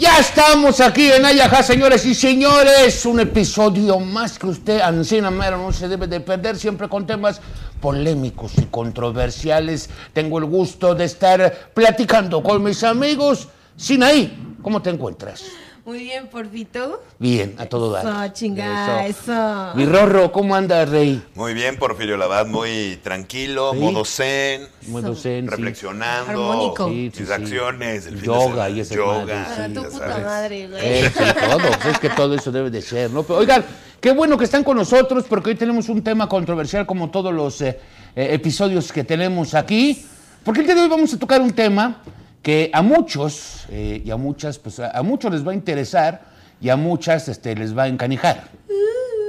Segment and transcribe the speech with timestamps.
[0.00, 3.04] Ya estamos aquí en Ayaja, señores y señores.
[3.04, 7.42] Un episodio más que usted, Ancina Mero, no se debe de perder, siempre con temas
[7.82, 9.90] polémicos y controversiales.
[10.14, 13.48] Tengo el gusto de estar platicando con mis amigos.
[13.76, 15.44] Sinaí, ¿cómo te encuentras?
[15.86, 17.02] Muy bien, Porfito.
[17.18, 18.04] Bien, a todo dar.
[18.26, 19.72] Eso, chingada, eso.
[19.74, 21.22] Mi Rorro, ¿cómo anda, Rey?
[21.34, 23.78] Muy bien, Porfirio Labad, muy tranquilo, Sí.
[23.78, 26.88] modo zen, Modo zen, reflexionando, Armónico.
[26.88, 27.32] Sí, sí, sus sí.
[27.32, 30.24] acciones, el fin de Yoga semana, y esas yoga, madres, Ah, sí, tu puta sabes.
[30.26, 30.80] madre, güey.
[30.84, 31.10] Eh,
[31.48, 33.22] todo, pues es que todo eso debe de ser, ¿no?
[33.22, 33.64] Pero, oigan,
[34.00, 37.60] qué bueno que están con nosotros porque hoy tenemos un tema controversial como todos los
[37.62, 37.80] eh,
[38.14, 40.04] eh, episodios que tenemos aquí,
[40.44, 42.02] porque el día de hoy vamos a tocar un tema
[42.42, 46.22] que a muchos eh, y a muchas, pues a, a muchos les va a interesar
[46.60, 48.44] y a muchas este, les va a encanijar.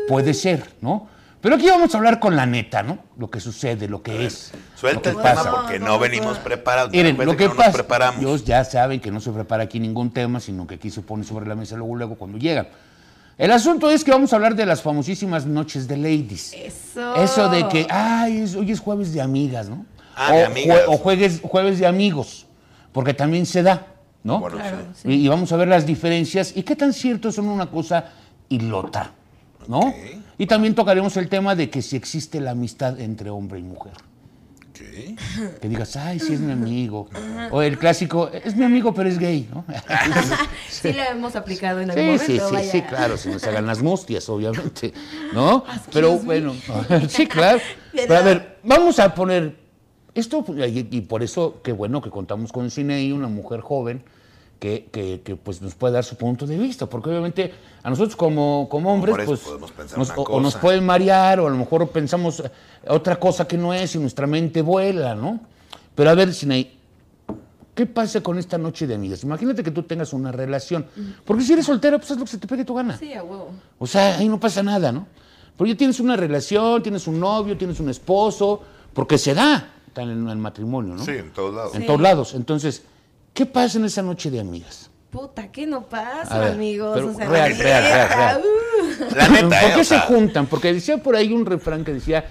[0.08, 1.08] Puede ser, ¿no?
[1.42, 3.00] Pero aquí vamos a hablar con la neta, ¿no?
[3.18, 4.52] Lo que sucede, lo que es.
[4.76, 5.52] Suelta lo el tema pasa.
[5.52, 6.92] porque no venimos preparados.
[6.92, 8.22] Miren, lo que no pasa, nos preparamos.
[8.22, 11.24] ellos ya saben que no se prepara aquí ningún tema, sino que aquí se pone
[11.24, 12.68] sobre la mesa luego, luego cuando llegan.
[13.40, 16.54] El asunto es que vamos a hablar de las famosísimas noches de ladies.
[16.54, 17.16] Eso.
[17.16, 19.84] Eso de que, ay, es- hoy es jueves de amigas, ¿no?
[20.16, 20.78] Ah, o, de amigas.
[20.82, 22.46] jue- o jueves, jueves de amigos,
[22.92, 23.88] porque también se da,
[24.24, 24.40] ¿no?
[24.40, 25.02] Bueno, Claro, sí.
[25.04, 25.10] sí.
[25.10, 28.06] Y, y vamos a ver las diferencias y qué tan ciertos son una cosa
[28.50, 29.12] y la otra,
[29.68, 29.94] ¿no?
[30.38, 33.94] Y también tocaremos el tema de que si existe la amistad entre hombre y mujer.
[34.72, 35.60] Ok.
[35.62, 37.08] Que digas, ay, sí es mi amigo.
[37.52, 39.66] O el clásico, es mi amigo, pero es gay, ¿no?
[40.70, 42.72] Sí lo hemos aplicado en algún Sí, momento, sí, sí, vaya.
[42.72, 44.94] sí, claro, si nos hagan las mustias, obviamente,
[45.34, 45.64] ¿no?
[45.94, 46.56] Pero bueno,
[47.10, 47.60] sí, claro.
[47.94, 49.58] Pero a ver, vamos a poner
[50.16, 54.04] esto, y, y por eso, qué bueno que contamos con Cinei, una mujer joven,
[54.60, 58.16] que, que, que, pues nos puede dar su punto de vista, porque obviamente a nosotros
[58.16, 61.48] como, como hombres, Hombres pues podemos pensar nos, una o- o nos pueden marear, o
[61.48, 62.52] a lo mejor pensamos eh,
[62.88, 65.40] otra cosa que no es y nuestra mente vuela, ¿no?
[65.96, 66.78] Pero a ver, Cinei,
[67.74, 69.24] ¿Qué pasa con esta noche de amigas?
[69.24, 70.86] Imagínate que tú tengas una relación.
[71.26, 72.98] Porque si eres soltera, pues haz lo que se te pegue tu gana.
[72.98, 73.50] Sí, a huevo.
[73.80, 75.08] O sea, ahí no pasa nada, ¿no?
[75.58, 78.62] Pero ya tienes una relación, tienes un novio, tienes un esposo,
[78.94, 81.04] porque se da tan en el matrimonio, ¿no?
[81.06, 81.76] Sí, en todos lados.
[81.76, 81.88] En Sí.
[81.88, 82.34] todos lados.
[82.34, 82.84] Entonces,
[83.34, 84.90] ¿qué pasa en esa noche de amigas?
[85.10, 86.92] Puta, ¿qué no pasa, ver, amigos?
[86.94, 89.16] pero o sea, real, la real, real, uh.
[89.16, 89.74] La neta, ¿Por ¿eh?
[89.76, 90.46] qué O se juntan?
[90.48, 92.26] Porque decía por ahí un refrán que decía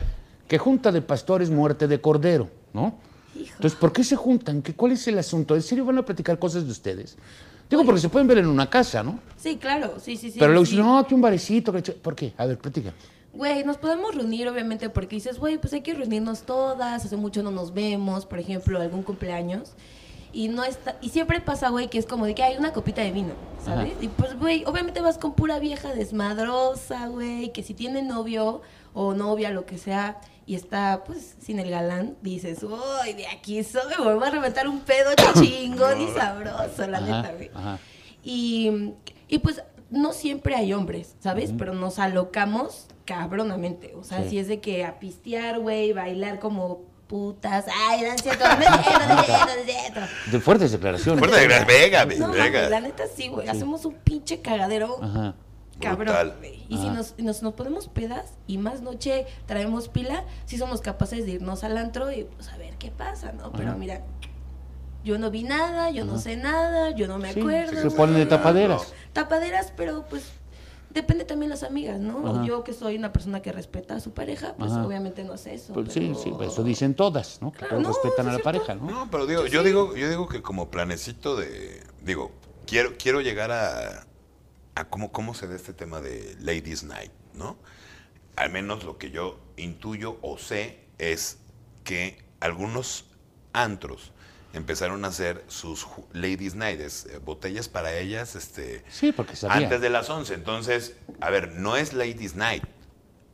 [0.48, 2.94] que junta de pastores, muerte de cordero, ¿no?
[3.36, 4.62] Entonces, ¿por qué se juntan?
[4.62, 5.54] ¿Qué, ¿Cuál es el asunto?
[5.54, 7.16] ¿En serio van a platicar cosas de ustedes?
[7.68, 9.20] Digo, porque se pueden ver en una casa, ¿no?
[9.36, 10.38] Sí, claro, sí, sí, sí.
[10.38, 10.72] Pero luego sí.
[10.72, 11.72] dicen, no, aquí un barecito.
[12.02, 12.32] ¿Por qué?
[12.36, 12.92] A ver, platica.
[13.32, 17.42] Güey, nos podemos reunir, obviamente, porque dices, güey, pues hay que reunirnos todas, hace mucho
[17.42, 19.74] no nos vemos, por ejemplo, algún cumpleaños.
[20.32, 23.02] Y no está, y siempre pasa, güey, que es como de que hay una copita
[23.02, 23.32] de vino,
[23.64, 23.92] ¿sabes?
[23.92, 24.04] Ajá.
[24.04, 28.62] Y pues, güey, obviamente vas con pura vieja desmadrosa, güey, que si tiene novio
[28.94, 33.62] o novia, lo que sea, y está, pues, sin el galán, dices, uy, de aquí
[33.64, 37.50] soy, me voy a reventar un pedo chingón y sabroso, la Ajá, neta, güey.
[38.22, 38.92] Y,
[39.28, 41.52] y pues no siempre hay hombres, ¿sabes?
[41.56, 43.94] Pero nos alocamos cabronamente.
[43.96, 44.30] O sea, Sí.
[44.30, 47.64] si es de que a pistear, güey, bailar como putas.
[47.88, 50.00] Ay, es cierto, no es cierto, no es cierto, no es cierto.
[50.30, 51.18] De fuertes declaraciones.
[51.18, 53.48] Fuerte de Gran Vega, mi No, mames, la neta sí, güey.
[53.48, 55.02] Hacemos un pinche cagadero.
[55.02, 55.34] Ajá.
[55.80, 56.66] Cabrón, güey.
[56.68, 61.24] Y si nos, nos, nos ponemos pedas y más noche traemos pila, sí somos capaces
[61.24, 63.50] de irnos al antro y pues a ver qué pasa, ¿no?
[63.52, 63.78] Pero Ajá.
[63.78, 64.02] mira,
[65.02, 67.72] yo no vi nada, yo no sé nada, yo no me Sí, acuerdo.
[67.80, 67.96] se güey.
[67.96, 68.92] ponen de tapaderas.
[69.14, 70.24] tapaderas, pero pues
[70.90, 72.26] depende también las amigas, ¿no?
[72.28, 72.44] Ajá.
[72.44, 74.84] Yo que soy una persona que respeta a su pareja, pues Ajá.
[74.86, 75.72] obviamente no hace eso.
[75.72, 77.52] Pues sí, pero- sí, pues eso dicen todas, ¿no?
[77.52, 78.74] Que Claro, todos no, respetan a la pareja.
[78.74, 78.86] ¿no?
[78.90, 82.32] No, pero digo, yo digo, yo digo que como planecito de, digo,
[82.66, 84.06] quiero, quiero llegar a,
[84.74, 87.56] a cómo, cómo se da este tema de Ladies Night, ¿no?
[88.36, 91.38] Al menos lo que yo intuyo o sé es
[91.84, 93.04] que algunos
[93.52, 94.12] antros
[94.52, 99.56] empezaron a hacer sus Ladies Night, es, eh, botellas para ellas, este, Sí, porque sabía.
[99.58, 100.34] antes de las 11.
[100.34, 102.64] Entonces, a ver, no es Ladies Night,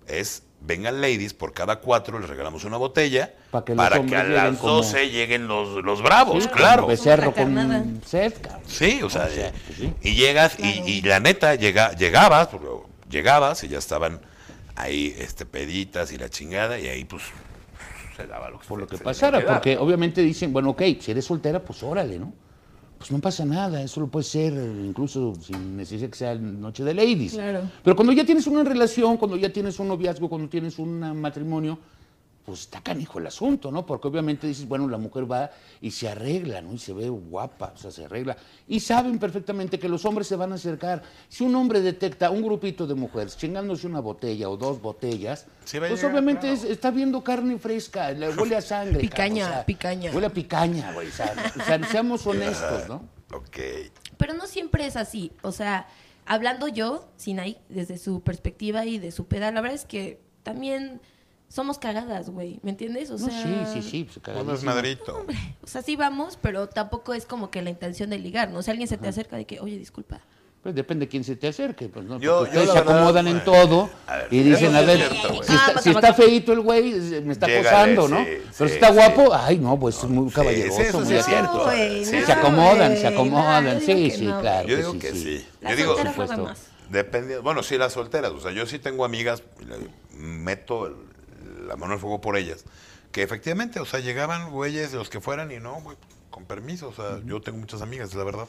[0.06, 4.24] es vengan ladies, por cada cuatro les regalamos una botella Pa' que para que a
[4.24, 6.82] las como- 12 lleguen los, los bravos, Sí, claro.
[6.82, 8.62] como Becerro con sed, cabrón.
[8.66, 9.92] Sí, o sea, O sea, pues sí.
[10.02, 10.88] y llegas y- Claro.
[10.88, 12.68] y, la neta llega, llegabas, porque
[13.10, 14.20] llegabas y ya estaban
[14.76, 17.22] ahí este peditas y la chingada y ahí pues
[18.16, 20.82] se daba lo que Por se- lo que se pasara, porque obviamente dicen, bueno, ok,
[21.00, 22.32] si eres soltera, pues órale, ¿no?
[22.98, 26.94] Pues no pasa nada, eso lo puede ser incluso sin necesidad que sea noche de
[26.94, 27.34] ladies.
[27.34, 27.60] Claro.
[27.84, 31.78] Pero cuando ya tienes una relación, cuando ya tienes un noviazgo, cuando tienes un matrimonio,
[32.46, 33.84] pues está canijo el asunto, ¿no?
[33.84, 35.50] Porque obviamente dices, bueno, la mujer va
[35.80, 36.72] y se arregla, ¿no?
[36.72, 38.36] Y se ve guapa, o sea, se arregla.
[38.68, 41.02] Y saben perfectamente que los hombres se van a acercar.
[41.28, 45.78] Si un hombre detecta un grupito de mujeres chingándose una botella o dos botellas, Sí
[45.80, 46.54] pues llegar, obviamente claro.
[46.56, 49.00] es- está viendo carne fresca, le huele a sangre.
[49.00, 50.12] Picaña, picaña.
[50.12, 51.08] Huele a picaña, güey.
[51.08, 53.02] O sea, o sea, seamos honestos, ¿no?
[53.34, 53.58] Ok.
[54.16, 55.32] Pero no siempre es así.
[55.42, 55.88] O sea,
[56.26, 61.00] hablando yo, Sinai, desde su perspectiva y de su peda, la verdad es que también
[61.48, 62.58] somos cagadas, güey.
[62.62, 63.10] ¿Me entiendes?
[63.10, 64.04] O No, sea, sí, sí, sí.
[64.04, 64.72] pues, Uno es cagadísimo.
[64.74, 65.26] madrito.
[65.62, 68.62] O sea, sí vamos, pero tampoco es como que la intención de ligar, ¿no?
[68.62, 70.20] Si alguien se te acerca de que, oye, disculpa.
[70.62, 71.88] Pues depende de quién se te acerque.
[71.88, 72.18] Pues, ¿no?
[72.18, 75.42] Yo- yo ustedes la se verdad, acomodan en todo ver, y dicen, a ver, cierto,
[75.44, 78.18] si, está, Ah, si está feito el güey, me está acosando, ¿no?
[78.18, 78.94] sí, Pero sí, si está sí.
[78.94, 81.66] guapo, ay, no, pues muy sí, caballeroso, eso muy atento.
[81.66, 83.64] no, se acomodan, se acomodan.
[83.64, 84.66] no, yo sí, sí, no, claro.
[84.68, 85.46] Yo digo que sí.
[85.60, 85.96] La Yo digo.
[86.90, 88.32] Depende, bueno, sí, las solteras.
[88.32, 89.44] O sea, yo sí tengo amigas,
[90.12, 90.96] meto el-
[91.66, 92.64] la mano al fuego por ellas,
[93.12, 95.96] que efectivamente, o sea, llegaban güeyes de los que fueran y no, güey,
[96.30, 96.88] con permiso.
[96.88, 98.46] O sea, yo tengo muchas amigas, la verdad.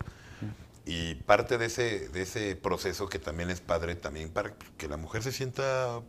[0.85, 4.95] Y parte de ese, de ese proceso que también es padre, también para que la
[4.95, 6.01] mujer se sienta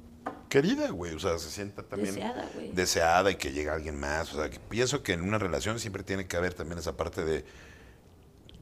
[0.49, 1.15] querida, güey.
[1.15, 2.73] O sea, se sienta también Deseada, güey.
[2.73, 4.33] deseada y que llegue alguien más.
[4.33, 7.25] O sea, que pienso que en una relación siempre tiene que haber también esa parte
[7.25, 7.45] de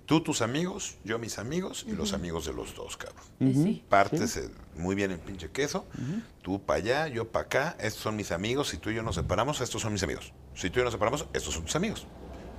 [0.07, 3.23] tú, tus amigos, yo, mis amigos y los amigos de los dos, cabrón.
[3.41, 3.85] Eh, Sí.
[3.89, 5.85] Partes eh, muy bien el pinche queso.
[6.43, 7.77] Tú para allá, yo para acá.
[7.81, 8.69] Estos son mis amigos.
[8.69, 10.33] Si tú y yo nos separamos, estos son mis amigos.
[10.55, 12.07] Si tú y yo nos separamos, estos son tus amigos.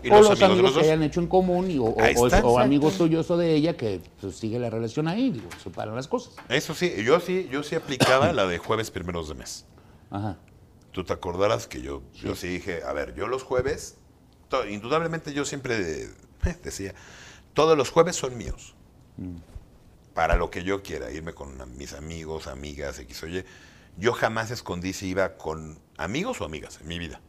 [0.03, 0.83] Y o los de amigos los que dos.
[0.87, 4.35] hayan hecho en común y, o, o- o- amigos tuyos o de ella que pues,
[4.35, 6.33] sigue la relación ahí, digo, separan las cosas.
[6.49, 9.65] Eso sí, yo sí, yo sí aplicaba la de jueves primeros de mes.
[10.11, 10.37] Ajá.
[10.91, 13.97] Tú te acordarás que yo, yo sí dije, a ver, yo los jueves,
[14.69, 16.09] indudablemente yo siempre de-
[16.63, 16.93] decía,
[17.57, 18.75] todos los jueves son míos.
[20.13, 23.43] Para lo que yo quiera, irme con mis amigos, amigas, X o Y.
[23.97, 27.19] Yo jamás escondí si iba con amigos o amigas en mi vida.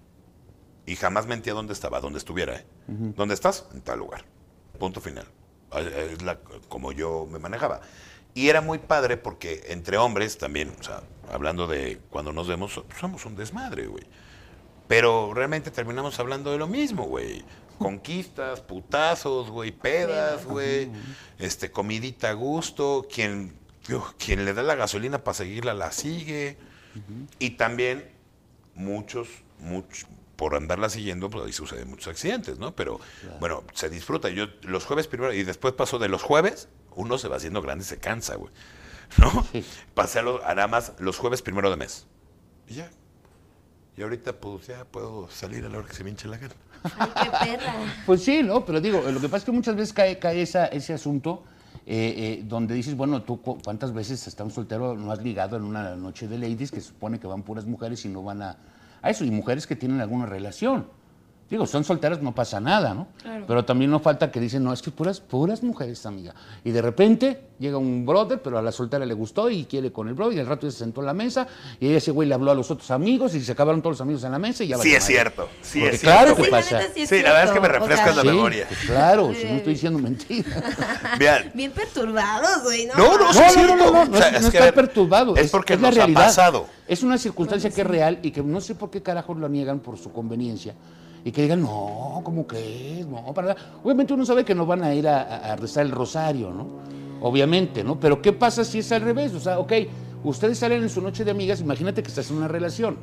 [0.85, 2.57] Y jamás mentía dónde estaba, dónde estuviera.
[2.57, 2.67] ¿eh?
[2.89, 3.67] ¿Dónde estás?
[3.73, 4.25] En tal lugar.
[4.79, 5.27] Punto final.
[5.75, 6.39] Es la-
[6.69, 7.81] como yo me manejaba.
[8.35, 11.03] Y era muy padre porque entre hombres también, o sea,
[11.33, 14.05] hablando de cuando nos vemos, somos un desmadre, güey.
[14.89, 17.43] Pero realmente terminamos hablando de lo mismo, güey.
[17.79, 20.91] Conquistas, putazos, güey, pedas, güey.
[21.39, 23.07] Este, comidita a gusto.
[23.13, 23.55] Quien,
[24.19, 26.57] quien le da la gasolina para seguirla, la sigue.
[27.39, 28.11] Y también
[28.75, 29.29] muchos,
[29.61, 32.75] muchos, por andarla siguiendo, pues ahí suceden muchos accidentes, ¿no?
[32.75, 32.99] Pero
[33.41, 34.29] bueno, se disfruta.
[34.31, 37.85] Yo los jueves primero, y después paso de los jueves, uno se va haciendo grande
[37.85, 38.53] y se cansa, güey.
[39.19, 39.47] ¿No?
[39.53, 39.65] Sí.
[39.95, 42.07] Pasé a, los- a nada más los jueves primero de mes.
[42.67, 42.91] Y ya.
[43.97, 46.55] Y ahorita, pues ya puedo salir a la hora que se me hinche la gana.
[46.99, 47.75] Ay, qué perra.
[48.07, 48.65] Pues sí, ¿no?
[48.65, 51.43] Pero digo, lo que pasa es que muchas veces cae, cae esa, ese asunto
[51.87, 55.57] eh, eh, donde dices, bueno, tú cu- cuántas veces hasta un soltero no has ligado
[55.57, 58.57] en una noche de ladies que supone que van puras mujeres y no van a,
[59.03, 60.87] a eso, y mujeres que tienen alguna relación.
[61.51, 63.09] Digo, son solteras, no pasa nada, ¿no?
[63.23, 63.45] Claro.
[63.49, 66.35] Pero también no falta que dicen, no, es que puras, puras mujeres, amiga.
[66.63, 70.09] Y de repente llega un brother, pero a la soltera le gustó y quiere con
[70.09, 71.47] el brother, y al rato ya se sentó en la mesa,
[71.81, 74.23] y ese güey le habló a los otros amigos, y se acabaron todos los amigos
[74.25, 76.43] en la mesa, y ya Sí valió es cierto, sí Porque es claro cierto.
[76.43, 76.93] que Sí, la pasa.
[76.95, 77.67] sí es Sí, la verdad es que me.
[77.69, 78.67] O refrescas sea, la Sí, memoria.
[78.69, 80.49] pues claro, si no estoy diciendo mentira.
[81.19, 82.95] Vean, Bien perturbados, güey, ¿no?
[82.95, 84.51] No, no, No, sí es no, no, no, no, no, O sea, es- es no
[84.51, 85.35] que, está ver, perturbado.
[85.35, 86.25] es porque la nos ha realidad.
[86.27, 86.67] pasado.
[86.87, 89.79] Es una circunstancia que es real y que no sé por qué carajos lo niegan
[89.81, 90.75] por su conveniencia.
[91.25, 93.07] Y que digan, no, ¿cómo crees?
[93.07, 93.61] No, para nada.
[93.83, 96.67] Obviamente uno sabe que no van a ir a, a- rezar el rosario, ¿no?
[97.21, 97.99] Obviamente, ¿no?
[97.99, 99.35] Pero ¿qué pasa si es al revés?
[99.35, 99.73] O sea, ok,
[100.25, 102.97] ustedes salen en su noche de amigas, imagínate que estás en una relación,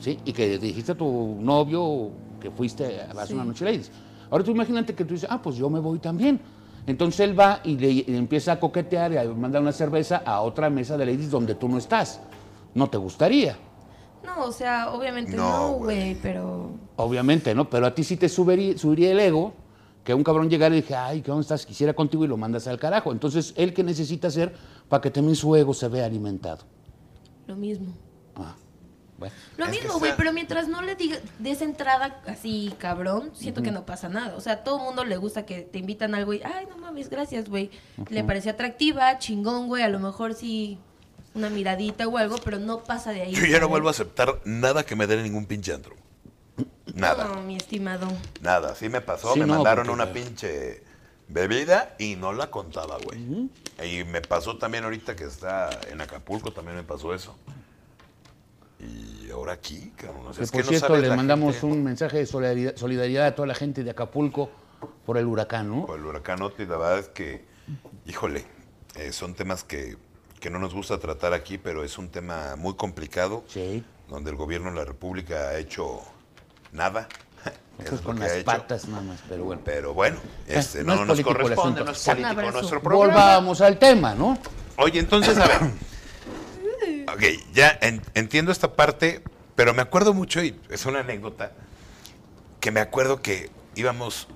[0.00, 0.18] ¿sí?
[0.24, 2.10] Y que dijiste a tu novio
[2.40, 3.48] que fuiste a vas a una Sí.
[3.48, 3.90] noche de ladies.
[4.30, 6.40] Ahora tú imagínate que tú dices, ah, pues yo me voy también.
[6.86, 10.40] Entonces él va y le y empieza a coquetear y a mandar una cerveza a
[10.42, 12.20] otra mesa de ladies donde tú no estás.
[12.74, 13.56] No te gustaría,
[14.24, 16.14] No, o sea, obviamente No, güey.
[16.22, 16.70] pero...
[16.96, 17.68] obviamente, ¿no?
[17.68, 19.54] Pero a ti sí te subiría, subiría el ego
[20.04, 21.64] que un cabrón llegara y dije, ay, ¿qué dónde estás?
[21.64, 23.10] Quisiera contigo y lo mandas al carajo.
[23.10, 24.54] Entonces, ¿él qué necesita hacer
[24.88, 26.64] para que también su ego se vea alimentado?
[27.46, 27.94] Lo mismo.
[28.36, 28.54] Ah,
[29.18, 29.34] bueno.
[29.56, 33.70] Lo Es mismo, güey, pero mientras no le digas des entrada así, cabrón, siento que
[33.70, 34.36] no pasa nada.
[34.36, 36.76] O sea, a todo mundo le gusta que te invitan a algo y, ay, no
[36.76, 37.70] mames, gracias, güey.
[38.10, 40.78] Le pareció atractiva, chingón, güey, a lo mejor sí
[41.34, 43.34] una miradita o algo, pero no pasa de ahí.
[43.34, 45.96] Yo ya no vuelvo a aceptar nada que me den en ningún pinche antro.
[46.94, 48.06] Nada, No, mi estimado.
[48.40, 48.72] nada.
[48.72, 50.82] Así me pasó, Sí, me no, mandaron porque- una pinche
[51.28, 53.48] bebida y no la contaba, güey.
[53.82, 57.36] Y me pasó también ahorita que está en Acapulco, también me pasó eso.
[58.78, 60.26] Y ahora aquí, cabrón.
[60.28, 62.26] o sea, Que es por que no cierto, sabes le mandamos gente- un mensaje de
[62.26, 64.50] solidaridad, solidaridad a toda la gente de Acapulco
[65.06, 65.86] por el huracán, ¿no?
[65.86, 67.44] Por el huracán Otis, la verdad es que,
[68.06, 68.44] híjole,
[68.96, 69.96] eh, son temas que,
[70.44, 73.82] que no nos gusta tratar aquí, pero es un tema muy complicado, Sí.
[74.10, 76.02] donde el gobierno de la República ha hecho
[76.70, 77.08] nada.
[77.46, 79.62] Eso Eso es es con las patas nada más, pero bueno.
[79.64, 83.14] Pero bueno, este, no nos corresponde, no es político nuestro programa.
[83.14, 84.36] Volvamos al tema, ¿no?
[84.76, 85.60] Oye, entonces, a ver.
[87.10, 87.22] ok,
[87.54, 89.22] ya en- entiendo esta parte,
[89.54, 91.52] pero me acuerdo mucho, y es una anécdota,
[92.60, 94.28] que me acuerdo que íbamos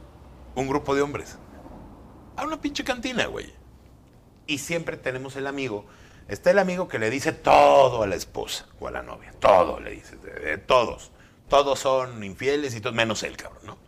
[0.55, 1.37] un grupo de hombres
[2.35, 3.58] a una pinche cantina, güey.
[4.49, 5.87] Y siempre tenemos el amigo.
[6.27, 9.33] Está el amigo que le dice todo a la esposa o a la novia.
[9.39, 10.17] Todo le dice.
[10.67, 11.13] todos.
[11.49, 13.79] Todos son infieles y todos, menos él, cabrón, ¿no?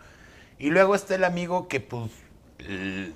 [0.59, 2.13] Y luego está el amigo que, pues,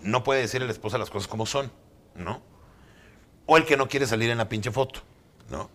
[0.03, 1.71] no puede decirle a la esposa las cosas como son,
[2.17, 2.43] ¿no?
[3.47, 5.01] O el que no quiere salir en la pinche foto,
[5.49, 5.71] ¿no?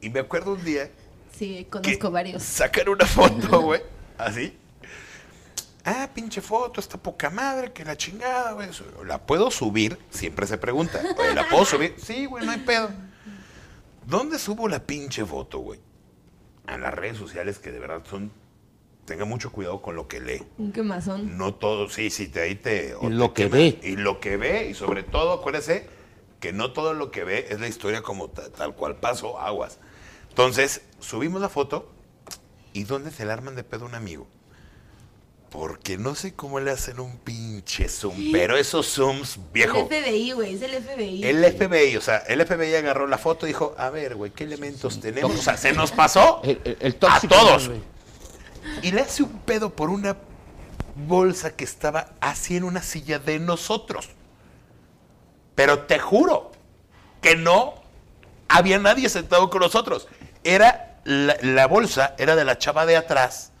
[0.00, 0.90] Y me acuerdo un día
[1.36, 2.42] Sí, conozco varios.
[2.42, 3.80] Sacar una foto, güey.
[4.18, 4.56] Así.
[5.84, 8.68] Ah, pinche foto, está poca madre, que la chingada, güey.
[9.04, 9.98] ¿La puedo subir?
[10.10, 11.00] Siempre se pregunta.
[11.18, 11.94] Oye, ¿la puedo subir?
[11.98, 12.90] Sí, güey, no hay pedo.
[14.06, 15.80] ¿Dónde subo la pinche foto, güey?
[16.66, 18.30] A las redes sociales que de verdad son.
[19.04, 20.44] Tenga mucho cuidado con lo que lee.
[20.58, 21.36] Un quemazón.
[21.36, 22.94] No todo, sí, sí, te, ahí te.
[23.00, 23.56] Y te lo que quema.
[23.56, 23.80] ve.
[23.82, 25.88] Y lo que ve, y sobre todo, acuérdese
[26.38, 29.80] que no todo lo que ve es la historia como ta- tal cual pasó, aguas.
[30.28, 31.90] Entonces, subimos la foto,
[32.72, 34.28] ¿y dónde se le arman de pedo un amigo?
[35.52, 39.76] Porque no sé cómo le hacen un pinche zoom, pero esos zooms, viejo.
[39.78, 41.24] El FBI, güey, es el FBI.
[41.24, 44.44] El FBI, o sea, el FBI agarró la foto y dijo, a ver, güey, ¿qué
[44.44, 45.30] elementos tenemos?
[45.38, 47.68] O sea, se nos pasó El, el- el a todos.
[47.68, 47.80] güey.
[48.82, 50.16] Y le hace un pedo por una
[51.06, 54.08] bolsa que estaba así en una silla de nosotros.
[55.54, 56.50] Pero te juro
[57.20, 57.74] que no
[58.48, 60.08] había nadie sentado con nosotros.
[60.44, 63.52] Era la, la bolsa, era de la chava de atrás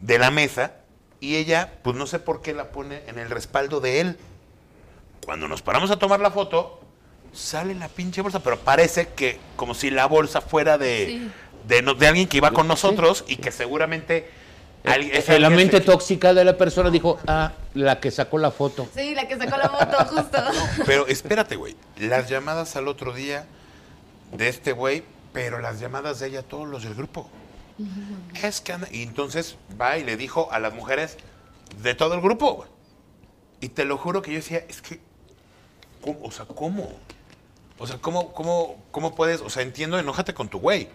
[0.00, 0.72] de la mesa
[1.20, 4.18] y ella, pues no sé por qué la pone en el respaldo de él.
[5.24, 6.80] Cuando nos paramos a tomar la foto,
[7.32, 11.30] sale la pinche bolsa, pero parece que como si la bolsa fuera de, Sí.
[11.66, 14.30] de, no- de alguien que iba con nosotros y que seguramente...
[14.84, 18.86] alguien- la mente se- tóxica de la persona dijo, ah, la que sacó la foto.
[18.94, 20.38] Sí, la que sacó la foto, justo.
[20.86, 21.74] Pero espérate, güey.
[21.98, 23.46] Las llamadas al otro día
[24.32, 27.28] de este güey, pero las llamadas de ella, todos los del grupo.
[28.42, 31.16] Es que anda- Y entonces va y le dijo a las mujeres
[31.82, 32.66] de todo el grupo.
[33.60, 35.00] Y te lo juro que yo decía, es que,
[36.22, 36.88] o sea, ¿cómo?
[37.78, 39.40] O sea, ¿cómo, cómo, ¿cómo puedes?
[39.40, 40.88] O sea, entiendo, enójate con tu güey.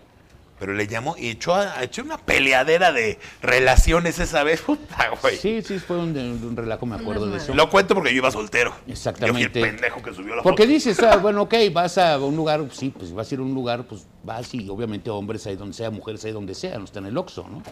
[0.61, 5.35] Pero le llamó y echó, a- echó una peleadera de relaciones esa vez, puta, güey.
[5.35, 7.55] Sí, sí, fue un, un relajo, me acuerdo de eso.
[7.55, 8.71] Lo cuento porque yo iba soltero.
[8.87, 9.41] Exactamente.
[9.41, 10.73] Yo fui el pendejo que subió la Porque foto.
[10.73, 13.55] dices, ah, bueno, ok, vas a un lugar, sí, pues vas a ir a un
[13.55, 16.99] lugar, pues vas y obviamente hombres ahí donde sea, mujeres ahí donde sea, no está
[16.99, 17.63] en el Oxxo, ¿no?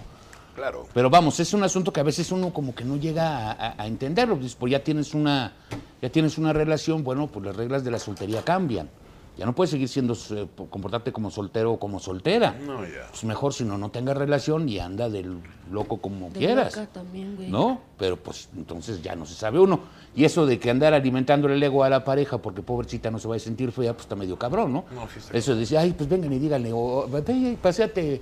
[0.56, 0.88] Claro.
[0.92, 3.76] Pero vamos, es un asunto que a veces uno como que no llega a, a-
[3.84, 4.36] a entenderlo.
[4.36, 5.54] Dices, pues ya tienes una,
[6.02, 8.90] ya tienes una relación, bueno, pues las reglas de la soltería cambian.
[9.40, 12.58] Ya no puedes seguir siendo, eh, comportarte como soltero o como soltera.
[12.68, 13.08] No, ya.
[13.10, 15.38] Pues mejor si no, no tengas relación y anda del
[15.72, 16.76] loco como De quieras.
[16.76, 17.50] loca también, güey.
[17.50, 17.80] ¿No?
[17.98, 19.80] Pero pues entonces ya no se sabe uno.
[20.14, 23.30] Y eso de que andar alimentándole el ego a la pareja porque pobrecita no se
[23.30, 24.84] va a sentir fea, pues está medio cabrón, ¿no?
[24.94, 27.08] No, sí eso de decir, ay, pues vengan y díganle, o
[27.62, 28.20] paséate,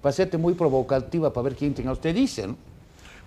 [0.00, 2.56] paséate muy provocativa para ver quién tenga usted dice, ¿no?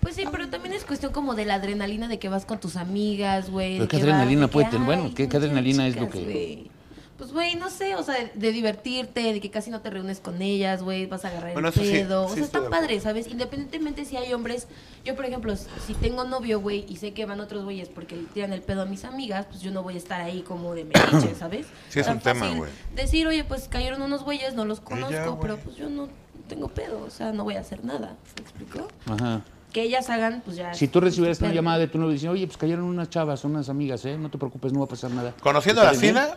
[0.00, 2.76] Pues sí, pero también es cuestión como de la adrenalina de que vas con tus
[2.76, 3.76] amigas, güey.
[3.76, 4.86] Pero ¿qué vas, adrenalina que, puede tener?
[4.86, 6.70] Bueno, ¿qué- adrenalina es lo que- güey.
[7.16, 10.42] Pues, güey, no sé, o sea, de, divertirte, de que casi no te reúnes con
[10.42, 12.26] ellas, güey, vas a agarrar Bueno, el sí, pedo.
[12.26, 13.26] sí o sea, está padre, ¿sabes?
[13.28, 14.66] Independientemente si hay hombres.
[15.04, 18.24] Yo, por ejemplo, si tengo novio, güey, y sé que van otros güeyes porque le
[18.24, 20.84] tiran el pedo a mis amigas, pues yo no voy a estar ahí como de
[20.84, 21.66] metiche, ¿sabes?
[21.88, 22.70] Sí, es Tan un tema, güey.
[22.94, 26.08] Decir, oye, pues cayeron unos güeyes, no los conozco, pero pues yo no
[26.48, 28.16] tengo pedo, o sea, no voy a hacer nada.
[28.36, 28.88] ¿Me explicó?
[29.06, 29.42] Ajá.
[29.76, 30.72] Que ellas hagan, pues ya.
[30.72, 33.68] Si tú recibieras una llamada de tu novio diciendo, oye, pues cayeron unas chavas, unas
[33.68, 34.16] amigas, ¿eh?
[34.16, 35.34] No te preocupes, no va a pasar nada.
[35.38, 35.94] Conociendo a la.
[35.94, 36.28] Sina,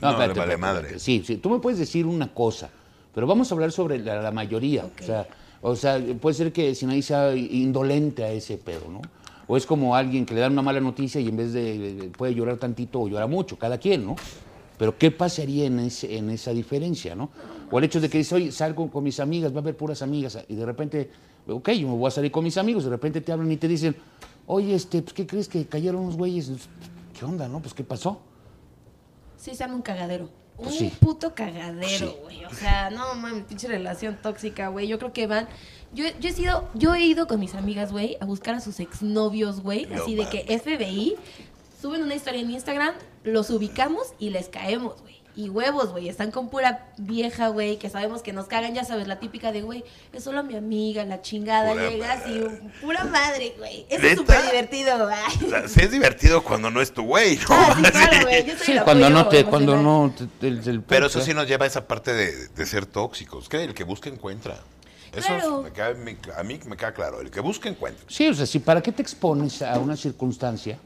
[0.00, 0.80] no, le espérate, vale madre.
[0.82, 0.98] espérate.
[1.00, 2.70] Sí, sí, tú me puedes decir una cosa,
[3.12, 4.84] pero vamos a hablar sobre la, la mayoría.
[4.84, 5.26] O, sea,
[5.60, 9.00] o sea, puede ser que Sinaí sea indolente a ese pedo, ¿no?
[9.48, 12.08] O es como alguien que le dan una mala noticia y en vez de, de-
[12.10, 14.14] puede llorar tantito o llora mucho, cada quien, ¿no?
[14.78, 17.30] Pero ¿qué pasaría en, ese, en esa diferencia, no?
[17.72, 20.00] O el hecho de que dices, oye, salgo con mis amigas, va a haber puras
[20.00, 21.10] amigas, y de repente,
[21.48, 23.68] ok, yo me voy a salir con mis amigos, de repente te hablan y te
[23.68, 23.96] dicen,
[24.46, 26.50] oye, este, pues, ¿qué crees que cayeron unos güeyes?
[27.18, 27.60] ¿Qué onda, no?
[27.60, 28.20] Pues, ¿qué pasó?
[29.36, 30.28] Sí, arma un cagadero.
[30.56, 30.92] Pues un sí.
[31.00, 32.16] puto cagadero, Sí.
[32.22, 32.44] güey.
[32.44, 34.86] O sea, no mames, pinche relación tóxica, güey.
[34.86, 35.48] Yo creo que van.
[35.92, 38.78] Yo, yo he sido, yo he ido con mis amigas, güey, a buscar a sus
[38.80, 39.86] exnovios, güey.
[39.86, 41.16] No así de que FBI
[41.82, 45.14] suben una historia en Instagram, los ubicamos y les caemos, güey.
[45.36, 46.08] Y huevos, güey.
[46.08, 49.62] Están con pura vieja, güey, que sabemos que nos cagan, ya sabes, la típica de,
[49.62, 52.40] güey, es solo mi amiga, la chingada, Pura llegas y
[52.84, 53.84] pura madre, güey.
[53.88, 55.50] Eso es súper divertido, O güey.
[55.50, 57.42] sea, sí es divertido cuando no es tu güey, ¿no?
[57.50, 58.46] Ah, sí, claro, güey.
[58.46, 61.20] Yo soy Sí, el cuando apoyo no te, cuando no te- el- el- Pero eso
[61.20, 64.56] sí nos lleva a esa parte de, de ser tóxicos, que el que busca encuentra.
[65.12, 65.62] Eso Claro.
[65.62, 68.04] me queda- me- a mí me queda claro, el que busca encuentra.
[68.08, 70.78] Sí, o sea, si para qué te expones a una circunstancia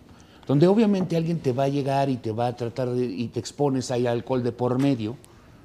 [0.49, 3.39] donde obviamente alguien te va a llegar y te va a tratar de, y te
[3.39, 5.17] expones ahí al alcohol de por medio,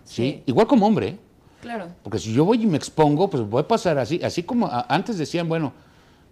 [0.03, 0.23] ¿sí?
[0.23, 0.43] Sí.
[0.45, 1.17] Igual como hombre, ¿eh?
[1.61, 1.87] Claro.
[2.03, 4.85] Porque si yo voy y me expongo, pues voy a pasar así, así como a-
[4.89, 5.71] antes decían, bueno,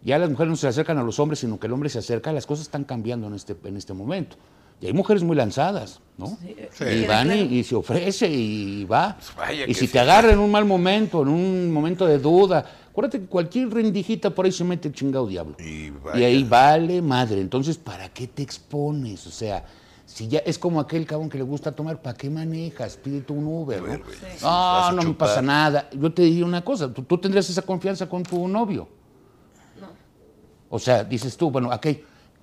[0.04, 2.32] ya las mujeres no se acercan a los hombres, sino que el hombre se acerca,
[2.34, 4.36] las cosas están cambiando en este, en este momento.
[4.82, 6.26] Y hay mujeres muy lanzadas, ¿no?
[6.42, 6.56] Sí.
[6.72, 6.84] Sí.
[6.84, 9.16] Y van y, y se ofrece y va.
[9.36, 9.94] Pues y si sí.
[9.94, 14.30] te agarra en un mal momento, en un momento de duda, acuérdate que cualquier rendijita
[14.30, 15.56] por ahí se mete el chingado diablo.
[15.60, 17.42] Y ahí vale madre.
[17.42, 19.26] Entonces, ¿para qué te expones?
[19.26, 19.66] O sea,
[20.06, 22.98] si ya es como aquel cabrón que le gusta tomar, ¿para qué manejas?
[22.98, 23.88] Pídete un Uber, ¿no?
[23.88, 24.16] Uber, güey.
[24.16, 24.44] Sí.
[24.44, 25.90] No, no me pasa nada.
[25.94, 28.88] Yo te diría una cosa, ¿tú, tú tendrías esa confianza con tu novio.
[29.80, 29.88] No.
[30.70, 31.88] O sea, dices tú, bueno, ok,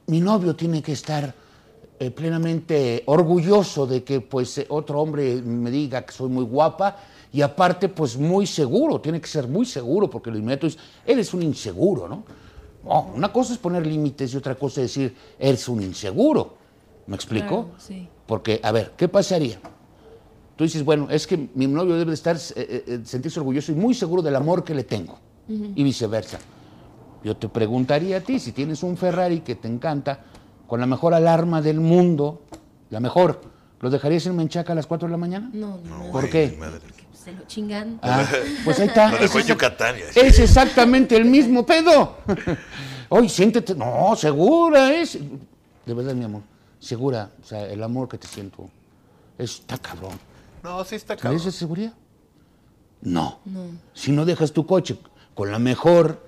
[0.06, 1.34] mi novio tiene que estar
[2.00, 6.96] eh, plenamente orgulloso de que pues eh, otro hombre me diga que soy muy guapa
[7.32, 11.34] y aparte pues muy seguro, tiene que ser muy seguro porque lo inmediato es, eres
[11.34, 12.24] un inseguro, ¿no?
[12.84, 16.56] No, una cosa es poner límites y otra cosa es decir, eres un inseguro.
[17.06, 17.64] ¿Me explico?
[17.64, 18.08] Claro, sí.
[18.26, 19.58] Porque, a ver, ¿qué pasaría?
[20.56, 23.74] Tú dices, bueno, es que mi novio debe de estar, eh, eh, sentirse orgulloso y
[23.74, 25.18] muy seguro del amor que le tengo.
[25.48, 26.38] Y viceversa.
[27.24, 30.24] Yo te preguntaría a ti, si tienes un Ferrari que te encanta,
[30.66, 32.42] con la mejor alarma del mundo,
[32.90, 33.40] la mejor,
[33.80, 35.48] ¿lo dejarías en Menchaca a las 4 de la mañana?
[35.54, 36.12] No, no.
[36.12, 36.54] ¿Por qué?
[36.58, 36.80] madre.
[37.28, 38.00] Se lo chingan.
[38.02, 38.26] Ah,
[38.64, 39.10] pues ahí está.
[39.10, 39.96] Lo dejó Es Yucatán.
[40.14, 42.16] Es exactamente el mismo pedo.
[43.10, 43.74] Oye, siéntete.
[43.74, 45.18] No, segura es.
[45.84, 46.40] De verdad, mi amor.
[46.80, 47.30] Segura.
[47.42, 48.70] O sea, el amor que te siento.
[49.36, 50.18] Está cabrón.
[50.62, 51.40] No, sí está ¿Crees cabrón.
[51.40, 51.92] esa seguridad?
[53.02, 53.40] No.
[53.92, 54.96] Si no dejas tu coche
[55.34, 56.22] con la mejor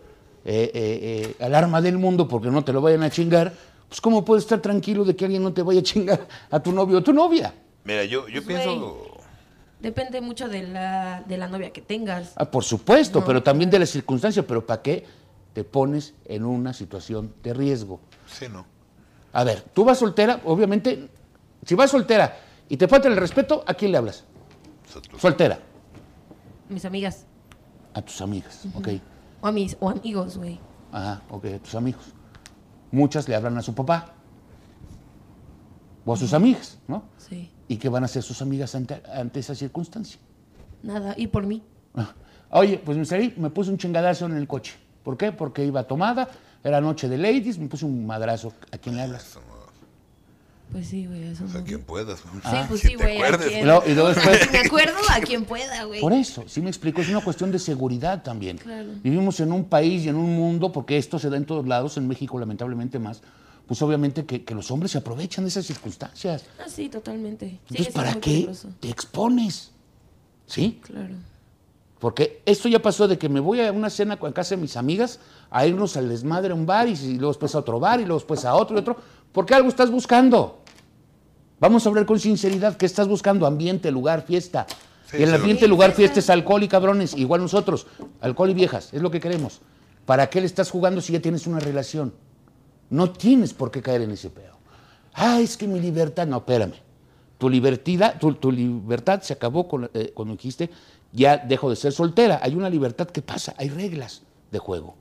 [0.45, 3.55] eh, eh, eh, alarma del mundo porque no te lo vayan a chingar,
[3.89, 6.73] pues ¿cómo puedes estar tranquilo de que alguien no te vaya a chingar a tu
[6.73, 7.55] novio o tu novia?
[7.85, 9.10] Mira, yo, yo Pues, pienso.
[9.81, 12.33] Depende mucho de la, de la novia que tengas.
[12.37, 14.45] Ah, por supuesto, No, pero también de las circunstancias.
[14.47, 15.07] Pero ¿para qué
[15.55, 18.01] te pones en una situación de riesgo?
[18.27, 18.67] Sí, no.
[19.33, 21.09] A ver, tú vas soltera, obviamente,
[21.65, 22.37] si vas soltera
[22.69, 24.25] y te falta el respeto, ¿a quién le hablas?
[25.19, 25.59] Soltera.
[26.69, 27.27] Mis amigas.
[27.95, 28.89] A tus amigas, ok.
[29.41, 30.61] O a mis o amigos, güey.
[30.93, 32.05] Ajá, ok, a tus amigos.
[32.91, 34.13] Muchas le hablan a su papá
[36.05, 37.05] o a sus amigas, ¿no?
[37.19, 37.51] Sí.
[37.71, 40.19] ¿Y qué van a hacer sus amigas ante, ante esa circunstancia?
[40.83, 41.15] Nada.
[41.17, 41.63] Y por mí.
[41.95, 42.13] Ah,
[42.51, 44.73] Oye, pues me salí, me puse un chingadazo en el coche.
[45.05, 45.31] ¿Por qué?
[45.31, 46.29] Porque iba tomada,
[46.65, 48.53] era noche de ladies, me puse un madrazo.
[48.73, 49.25] ¿A quién le hablas?
[49.25, 49.61] Eso no.
[50.73, 51.29] Pues sí, güey.
[51.29, 51.65] Eso sea, no.
[51.67, 52.19] quien puedas.
[52.19, 52.65] Sí, Ah.
[52.69, 53.23] pues Si sí, te güey.
[53.23, 53.49] a acuerdes.
[53.49, 56.01] quien- No, y luego después- me acuerdo a quien pueda, güey.
[56.01, 58.59] Por eso, sí me explico, es una cuestión de seguridad también.
[58.59, 58.89] Claro.
[59.03, 61.97] Vivimos en un país y en un mundo, porque esto se da en todos lados,
[61.99, 63.23] en México lamentablemente más,
[63.71, 66.43] pues obviamente que, que los hombres se aprovechan de esas circunstancias.
[66.59, 67.47] Ah, sí, totalmente.
[67.51, 68.69] Sí, Entonces, es ¿para qué peligroso.
[68.81, 69.71] te expones?
[70.45, 70.81] ¿Sí?
[70.83, 71.15] Claro.
[72.01, 74.77] Porque esto ya pasó de que me voy a una cena con casa de mis
[74.77, 75.21] amigas,
[75.53, 78.07] a irnos al desmadre a un bar y, y luego después a otro bar y
[78.07, 78.97] luego después a otro y otro,
[79.31, 80.65] porque algo estás buscando.
[81.61, 83.47] Vamos a hablar con sinceridad, ¿qué estás buscando?
[83.47, 84.67] Ambiente, lugar, fiesta.
[85.09, 85.71] Sí, y el ambiente, sí.
[85.71, 87.87] lugar, fiesta es alcohol y cabrones, igual nosotros,
[88.21, 89.61] alcohol y viejas, es lo que queremos.
[90.07, 92.13] ¿Para qué le estás jugando si ya tienes una relación?
[92.91, 94.59] No tienes por qué caer en ese pedo.
[95.15, 96.75] Ah, es que mi libertad, no, espérame.
[97.39, 100.71] Tu libertad, tu, tu libertad se acabó con, eh, cuando dijiste,
[101.13, 102.41] ya dejo de ser soltera.
[102.43, 104.95] Hay una libertad que pasa, hay reglas de juego.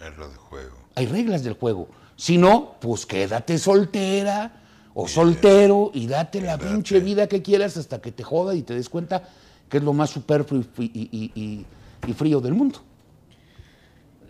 [0.00, 0.76] Es lo de juego.
[0.94, 1.88] Hay reglas del juego.
[2.16, 4.62] Si no, pues quédate soltera
[4.94, 8.74] o soltero y date la pinche vida que quieras hasta que te joda y te
[8.74, 9.28] des cuenta
[9.68, 11.66] que es lo más superfluo y, fri- y- y- y-
[12.06, 12.80] y frío del mundo.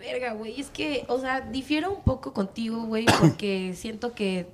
[0.03, 0.61] Verga, güey.
[0.61, 4.49] Es que, o sea, difiero un poco contigo, güey, porque siento que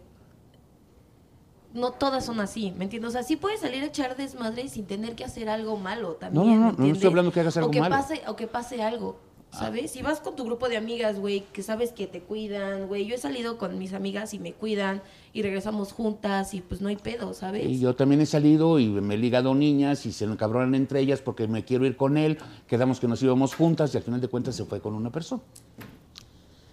[1.73, 3.09] no todas son así, ¿me entiendes?
[3.09, 6.47] O sea, sí puedes salir a echar desmadre sin tener que hacer algo malo también.
[6.47, 7.97] No, no, no, ¿me no estoy hablando que hagas algo o que malo.
[7.97, 9.19] Pase, o que pase algo,
[9.51, 9.91] ¿sabes?
[9.91, 13.07] Si vas con tu grupo de amigas, güey, que sabes que te cuidan, güey.
[13.07, 16.89] Yo he salido con mis amigas y me cuidan y regresamos juntas y pues no
[16.89, 17.67] hay pedo, ¿sabes?
[17.67, 21.01] Y yo también he salido y me he ligado niñas y se me cabronan entre
[21.01, 22.39] ellas porque me quiero ir con él.
[22.67, 25.43] Quedamos que nos íbamos juntas y al final de cuentas se fue con una persona.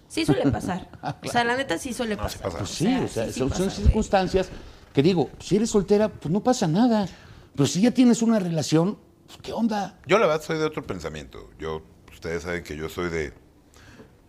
[0.08, 0.88] Sí suele pasar.
[1.24, 2.42] O sea, la neta sí suele pasar.
[2.42, 2.58] pasa.
[2.58, 4.48] Pues sí, o sea, sí, sí son, pasa, circunstancias
[4.96, 7.06] que digo, si eres soltera, pues no pasa nada.
[7.54, 9.98] Pero si ya tienes una relación, pues, ¿qué onda?
[10.06, 11.50] Yo la verdad soy de otro pensamiento.
[11.58, 11.82] Yo,
[12.16, 13.32] ustedes saben que yo soy de,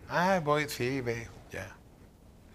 [0.08, 1.74] ah, voy, sí, ve, ya.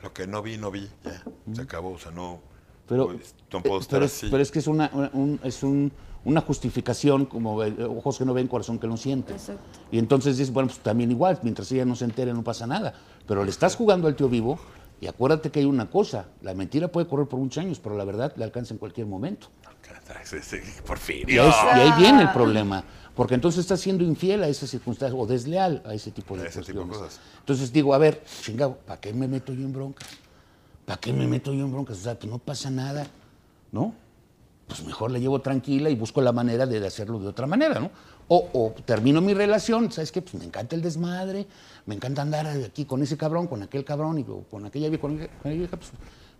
[0.01, 1.23] Lo que no vi, no vi, ya.
[1.53, 2.39] Se acabó, o sea, no.
[2.87, 4.27] Pero, pues, no puedo eh, estar pero, es, así.
[4.29, 5.91] pero es que es una, una- un- es un-
[6.25, 9.33] una justificación como eh, ojos que no ven, corazón que no siente.
[9.33, 9.61] Exacto.
[9.91, 12.93] Y entonces dices, bueno, pues también igual, mientras ella no se entere no pasa nada.
[13.27, 14.59] Pero le estás jugando al tío vivo
[15.01, 18.05] y acuérdate que hay una cosa, la mentira puede correr por muchos años, pero la
[18.05, 19.47] verdad le alcanza en cualquier momento.
[20.85, 21.23] Por fin.
[21.27, 22.83] Y ahí viene el problema,
[23.15, 26.47] porque entonces estás siendo infiel a esa circunstancia o desleal a ese tipo de A
[26.47, 27.13] ese tipo de cuestiones.
[27.15, 27.19] cosas.
[27.39, 30.07] Entonces digo, a ver, chingado, ¿para qué me meto yo en broncas?
[30.85, 31.97] ¿Para qué me meto yo en broncas?
[31.99, 33.07] O sea, que no pasa nada,
[33.71, 33.93] ¿no?
[34.67, 37.91] pues mejor la llevo tranquila y busco la manera de hacerlo de otra manera, ¿no?
[38.29, 40.21] O, o termino mi relación, ¿sabes qué?
[40.21, 41.45] Pues me encanta el desmadre,
[41.85, 45.21] me encanta andar aquí con ese cabrón, con aquel cabrón y con aquella vieja, con
[45.21, 45.91] aquella vieja, pues,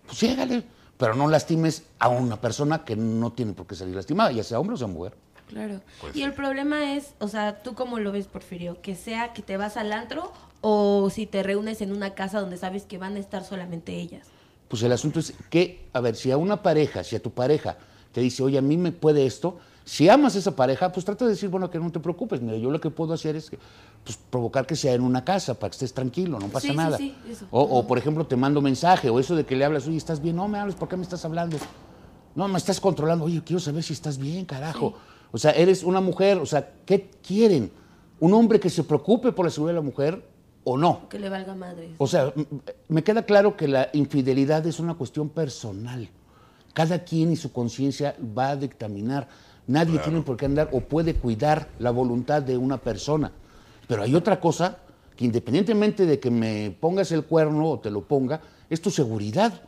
[0.08, 0.64] pues llégale,
[0.98, 4.60] pero no lastimes a una persona que no tiene por qué salir lastimada, ya sea
[4.60, 5.14] hombre o sea mujer.
[5.54, 5.82] Claro.
[6.02, 6.24] Pues y sí.
[6.24, 8.82] el problema es, o sea, ¿tú cómo lo ves, Porfirio?
[8.82, 12.58] Que sea que te vas al antro o si te reúnes en una casa donde
[12.58, 14.28] sabes que van a estar solamente ellas.
[14.68, 17.78] Pues el asunto es que, a ver, si a una pareja, si a tu pareja
[18.12, 21.26] te dice, oye, a mí me puede esto, si amas a esa pareja, pues trata
[21.26, 23.60] de decir, bueno, que no te preocupes, mira, yo lo que puedo hacer es que,
[24.04, 26.76] pues, provocar que sea en una casa, para que estés tranquilo, no pasa Sí, sí,
[26.78, 26.98] nada.
[26.98, 27.46] sí, eso.
[27.52, 30.22] O, o, por ejemplo, te mando mensaje, o eso de que le hablas, oye, ¿estás
[30.22, 30.38] bien?
[30.38, 31.58] No me hables, ¿por qué me estás hablando?
[32.36, 34.94] No, me estás controlando, oye, quiero saber si estás bien, carajo.
[35.34, 37.72] O sea, eres una mujer, o sea, ¿qué quieren?
[38.20, 40.24] ¿Un hombre que se preocupe por la seguridad de la mujer
[40.64, 41.10] o no?
[41.10, 41.90] Que le valga madre.
[41.98, 42.32] O sea,
[42.88, 46.08] me queda claro que la infidelidad es una cuestión personal.
[46.74, 49.28] Cada quien y su conciencia va a dictaminar.
[49.66, 53.32] Nadie tiene por qué andar o puede cuidar la voluntad de una persona.
[53.88, 54.78] Pero hay otra cosa
[55.16, 59.62] que independientemente de que me pongas el cuerno o te lo ponga, es tu seguridad.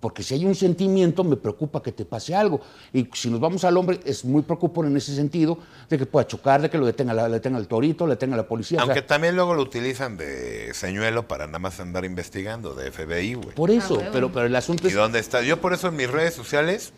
[0.00, 2.60] Porque si hay un sentimiento, me preocupa que te pase algo.
[2.92, 5.58] Y si nos vamos al hombre, es muy preocupón en ese sentido,
[5.90, 8.36] de que pueda chocar, de que lo detenga, la- le detenga el torito, le detenga
[8.36, 8.78] la policía.
[8.78, 12.92] o sea, Aunque también luego lo utilizan de señuelo para nada más andar investigando, de
[12.92, 13.54] FBI, güey.
[13.56, 14.10] por eso, huevo.
[14.12, 14.94] pero, pero el asunto ¿Y es...
[14.94, 15.42] dónde está?
[15.42, 16.92] Yo por eso en mis redes sociales,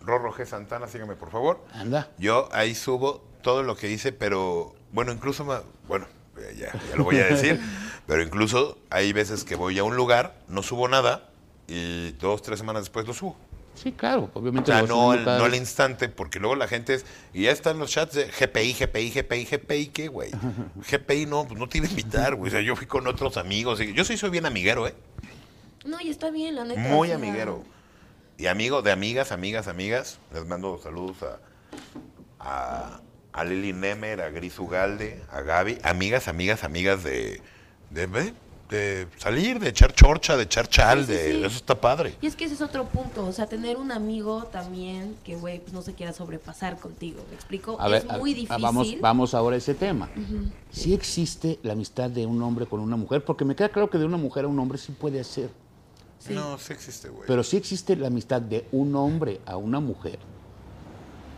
[0.00, 0.46] Rorro G.
[0.46, 1.60] Santana, sígame por favor.
[1.72, 2.08] Anda.
[2.18, 6.06] Yo ahí subo todo lo que hice, pero bueno, incluso, ma- bueno,
[6.38, 7.60] eh, ya, ya lo voy a decir,
[8.06, 11.28] pero incluso hay veces que voy a un lugar, no subo nada
[11.68, 13.36] y dos, tres semanas después lo subo.
[13.74, 14.70] Sí, claro, O obviamente.
[14.70, 17.78] sea, lo vas no, al- no instante, porque luego la gente es, y ya están
[17.78, 20.30] los chats de GPI, GPI, GPI, GPI, ¿qué, güey?
[20.90, 22.48] GPI no, pues no te iba a invitar, güey.
[22.48, 23.80] O sea, yo fui con otros amigos.
[23.80, 24.94] y- yo sí soy bien amiguero, ¿eh?
[25.86, 26.80] No, y está bien, la neta.
[26.80, 27.64] Muy o sea, amiguero.
[28.36, 30.18] Y amigo de amigas, amigas, amigas.
[30.34, 31.38] Les mando saludos a,
[32.40, 33.00] a,
[33.32, 35.78] a Lili Nemer, a Gris Ugalde, a Gaby.
[35.82, 37.40] Amigas, amigas, amigas de,
[37.90, 38.34] de, ¿ve?
[38.72, 41.06] De salir, de echar chorcha, de echar chal.
[41.06, 41.38] Sí, sí, de, sí.
[41.44, 42.14] Eso está padre.
[42.20, 45.60] Y es que ese es otro punto, o sea, tener un amigo también que, güey,
[45.60, 47.76] pues no se quiera sobrepasar contigo, ¿me explico?
[47.80, 48.62] A es a- muy a- difícil.
[48.62, 50.10] vamos, vamos ahora a ese tema.
[50.72, 53.98] Sí existe la amistad de un hombre con una mujer, porque me queda claro que
[53.98, 55.50] de una mujer a un hombre sí puede ser,
[56.18, 56.34] Sí.
[56.34, 57.24] No, sí existe, güey.
[57.26, 60.18] pero sí existe la amistad de un hombre a una mujer.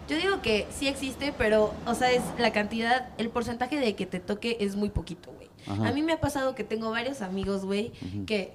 [0.08, 4.04] Yo digo que sí existe, pero, o sea, es la cantidad, el porcentaje de que
[4.04, 5.30] te toque es muy poquito.
[5.66, 5.88] Ajá.
[5.88, 7.92] A mí me ha pasado que tengo varios amigos, güey,
[8.26, 8.52] que,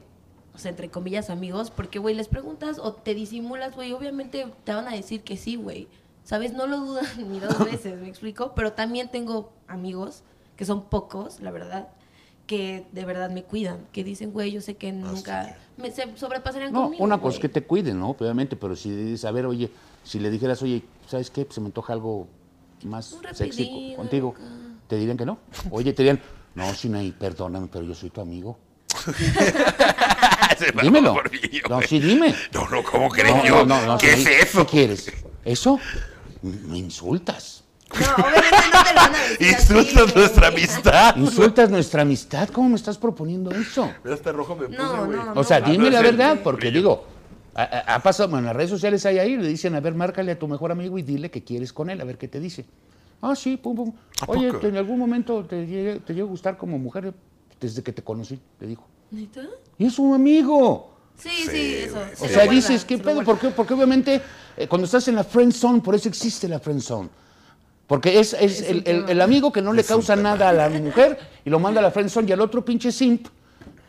[0.54, 4.74] o sea, entre comillas amigos, porque, güey, les preguntas o te disimulas, güey, obviamente te
[4.74, 5.88] van a decir que sí, güey.
[6.24, 6.54] ¿Sabes?
[6.54, 8.54] No lo dudan ni dos veces, ¿me explico?
[8.56, 10.22] Pero también tengo amigos,
[10.56, 11.88] que son pocos, la verdad,
[12.46, 16.72] que de verdad me cuidan, que dicen, güey, yo sé que nunca me, se sobrepasarían
[16.74, 17.04] No, conmigo.
[17.04, 18.10] una cosa es que te cuiden, ¿no?
[18.12, 19.72] Obviamente, pero si dices, a ver, oye,
[20.04, 21.48] si le dijeras, oye, ¿sabes qué?
[21.50, 22.28] Se me antoja algo
[22.84, 24.36] más sexy contigo.
[24.88, 25.38] ¿Te dirían que no?
[25.72, 26.22] Oye, te dirían,
[26.56, 28.58] no, Sinaí, perdóname, pero yo soy tu amigo.
[30.58, 31.16] Se va Dímelo.
[31.70, 32.36] No, sí, dime.
[32.54, 33.66] No, no, ¿cómo crees No, yo?
[33.66, 34.66] no, no, no, ¿Qué es eso?
[34.66, 35.12] ¿Qué quieres?
[35.46, 35.80] ¿Eso?
[36.42, 37.64] Me insultas.
[37.94, 41.16] No, obviamente no te lo van a decir Insultas nuestra amistad.
[41.18, 42.50] Insultas nuestra amistad.
[42.50, 43.92] ¿Cómo me estás proponiendo eso?
[44.04, 45.18] Mira, este rojo me puse, No, güey.
[45.18, 46.78] no, O sea, no, dime no, la verdad, porque brillo.
[46.80, 47.08] digo,
[47.56, 49.96] ha, ha- ha pasado, bueno, en las redes sociales hay ahí, le dicen, a ver,
[49.96, 52.40] márcale a tu mejor amigo y dile que quieres con él, a ver qué te
[52.40, 52.66] dice.
[53.22, 53.94] Ah, sí, pum, pum.
[54.22, 54.52] ¿A Oye?
[54.64, 57.14] ¿en algún momento te llegué, te llegó a gustar como mujer
[57.60, 58.40] desde que te conocí?
[58.60, 58.86] Le dijo.
[59.12, 59.42] ¿Neta?
[59.78, 60.92] Y es un amigo.
[61.18, 61.96] Sí, Sí, sí, eso.
[62.16, 63.24] se O sea, guarda, dices, ¿qué se pedo?
[63.24, 63.50] ¿Por qué?
[63.50, 64.22] Porque obviamente
[64.56, 67.10] eh, cuando estás en la friend zone, por eso existe la friend zone.
[67.88, 71.18] Porque es, es Es el, amigo que no le Es causa nada a la mujer
[71.44, 73.28] y lo manda a la friend zone y al otro pinche simp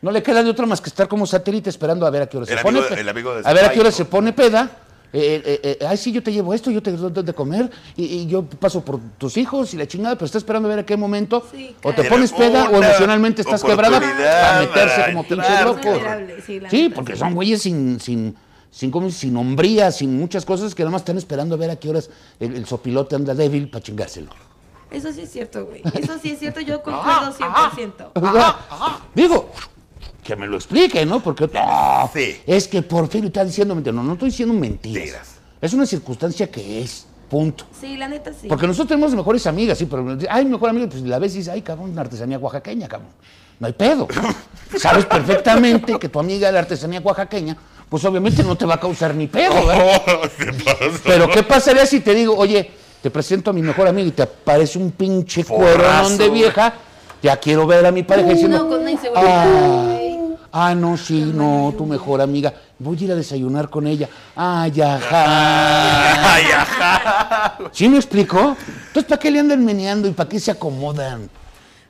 [0.03, 2.39] no le queda de otra más que estar como satélite esperando a ver a qué
[2.39, 2.79] hora se El pone.
[2.79, 4.71] amigo- pe- el amigo de a ver a qué hora se pone peda.
[5.13, 8.05] Eh, eh, eh, ay, sí, yo te llevo esto, yo te doy de comer y,
[8.05, 10.87] y yo paso por tus hijos y la chingada, pero está esperando a ver a
[10.87, 12.11] qué momento Sí, o te claro.
[12.11, 15.25] pones peda o emocionalmente estás quebrada para meterse para como
[15.65, 15.85] locos.
[15.85, 16.37] Vulnerable,
[16.71, 18.37] sí, porque son güeyes sin, sin,
[18.71, 21.91] sin, sin hombría, sin muchas cosas que nada más están esperando a ver a qué
[21.91, 24.31] horas el, el sopilote anda débil para chingárselo.
[24.91, 25.83] Eso sí es cierto, güey.
[25.95, 28.11] Eso sí es cierto, yo concuerdo 100%.
[28.15, 28.57] O sea,
[29.15, 29.51] Digo,
[30.31, 31.21] que me lo explique, ¿no?
[31.21, 32.37] Porque ah, Sí.
[32.47, 33.97] es que Porfirio está diciendo mentiras.
[33.97, 35.05] No, no estoy diciendo mentiras.
[35.05, 35.29] Mentiras.
[35.61, 37.65] Es una circunstancia que es, punto.
[37.79, 38.47] Sí, la neta sí.
[38.49, 41.39] Porque nosotros tenemos mejores amigas, sí, pero ay, mi mejor amiga, pues la ves y
[41.39, 43.11] dices, ay, cabrón, una artesanía oaxaqueña, cabrón.
[43.59, 44.07] No hay pedo.
[44.79, 47.57] Sabes perfectamente que tu amiga de la artesanía oaxaqueña,
[47.89, 50.03] pues obviamente no te va a causar ni pedo, ¿verdad?
[50.07, 51.01] Oh, ¿Qué pasa?
[51.05, 52.71] Pero ¿qué pasaría si te digo, oye,
[53.03, 56.75] te presento a mi mejor amiga y te aparece un pinche cueronón de vieja?
[57.23, 60.00] Ya quiero ver a mi pareja diciendo, No, con una inseguridad, ah.
[60.53, 62.55] Ah, no, sí, no, tu mejor amiga.
[62.79, 64.09] voy a ir a desayunar con ella.
[64.35, 66.35] Ay, ajá.
[66.35, 67.59] Ay, ajá.
[67.73, 68.57] ¿Sí me explicó?
[68.89, 71.31] Entonces, ¿para qué le andan meneando y para qué se acomodan?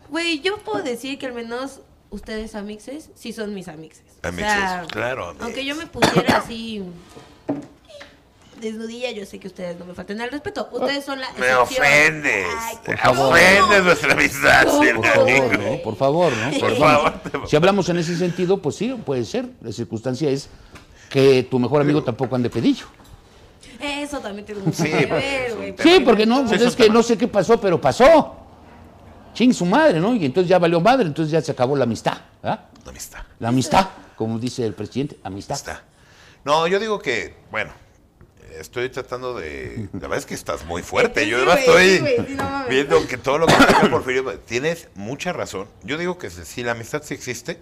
[0.09, 4.05] Güey, yo puedo decir que al menos ustedes amixes sí son mis amixes.
[4.23, 5.43] Amixes, claro, amix.
[5.45, 6.83] Aunque yo me pusiera así
[8.61, 10.69] desnudilla, yo sé que ustedes no me faltan al respeto.
[10.73, 11.87] Ustedes son la Me excepción.
[11.87, 12.47] ofendes.
[12.59, 14.65] Ay, ofendes nuestra amistad.
[14.67, 15.59] Por favor.
[15.59, 15.83] ¿no?
[15.83, 16.59] Por favor, ¿no?
[16.61, 17.13] Por favor.
[17.49, 19.47] Si hablamos en ese sentido, pues sí, puede ser.
[19.61, 20.49] La circunstancia es
[21.09, 22.87] que tu mejor amigo tampoco ande pedillo.
[23.81, 25.75] Eso también tiene mucho Sí, que pues, ver, güey.
[25.79, 28.37] Sí, porque no, pues es que no sé qué pasó, pero pasó.
[29.33, 30.15] Ching su madre, ¿no?
[30.15, 32.19] Y entonces ya valió madre, entonces ya se acabó la amistad.
[32.43, 32.67] ¿verdad?
[32.87, 33.21] Amistad.
[33.39, 35.57] La amistad, como dice el presidente, amistad.
[35.57, 35.83] Está.
[36.45, 37.71] No, yo digo que, bueno,
[38.59, 39.89] estoy tratando de.
[39.95, 41.25] La verdad es que estás muy fuerte.
[41.25, 44.39] Sí, Yo güey, además sí, estoy sí, no viendo que todo lo que dice Porfirio.
[44.41, 45.69] Tienes mucha razón.
[45.83, 47.59] Yo digo que si la amistad sí existe,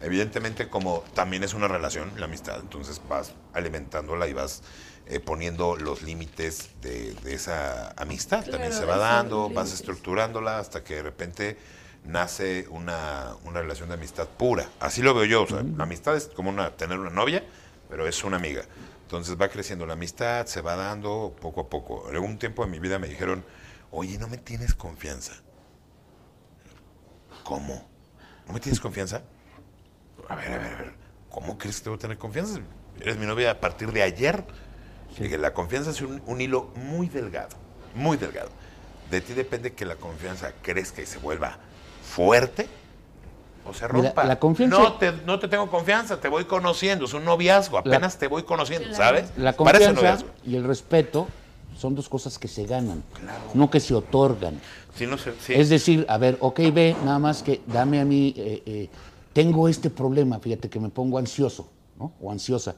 [0.00, 4.62] evidentemente, como también es una relación, la amistad, entonces vas alimentándola y vas
[5.06, 8.44] eh, poniendo los límites de, de esa amistad.
[8.44, 9.74] también se va dando, vas límites.
[9.74, 11.56] estructurándola hasta que de repente
[12.04, 14.68] nace una, una relación de amistad pura.
[14.80, 15.42] Así lo veo yo.
[15.42, 17.44] O sea, la amistad es como una, tener una novia,
[17.88, 18.64] pero es una amiga.
[19.08, 22.10] Entonces va creciendo la amistad, se va dando poco a poco.
[22.10, 23.42] En algún tiempo de mi vida me dijeron,
[23.90, 25.32] oye, ¿no me tienes confianza?
[27.42, 27.88] ¿Cómo?
[28.46, 29.22] ¿No me tienes confianza?
[30.28, 30.94] A ver, a ver, a ver.
[31.30, 32.60] ¿Cómo crees que debo tener confianza?
[33.00, 34.44] Eres mi novia a partir de ayer.
[35.18, 37.56] La confianza es un, un hilo muy delgado,
[37.94, 38.50] muy delgado.
[39.10, 41.56] De ti depende que la confianza crezca y se vuelva
[42.02, 42.68] fuerte
[43.68, 44.24] o se rompa.
[44.24, 48.18] la confianza- No te, no te tengo confianza, te voy conociendo, es un noviazgo, apenas
[48.18, 48.96] te voy conociendo, Claro.
[49.18, 49.32] ¿sabes?
[49.36, 50.28] La Parece confianza noviazgo.
[50.44, 51.28] y el respeto
[51.76, 53.02] son dos cosas que se ganan,
[53.54, 54.60] no que se otorgan.
[54.94, 55.52] Sí, no sé, sí.
[55.54, 58.88] Es decir, a ver, ok, ve, nada más que dame a mí, eh, eh,
[59.32, 62.12] tengo este problema, fíjate que me pongo ansioso, ¿no?
[62.20, 62.74] O ansiosa.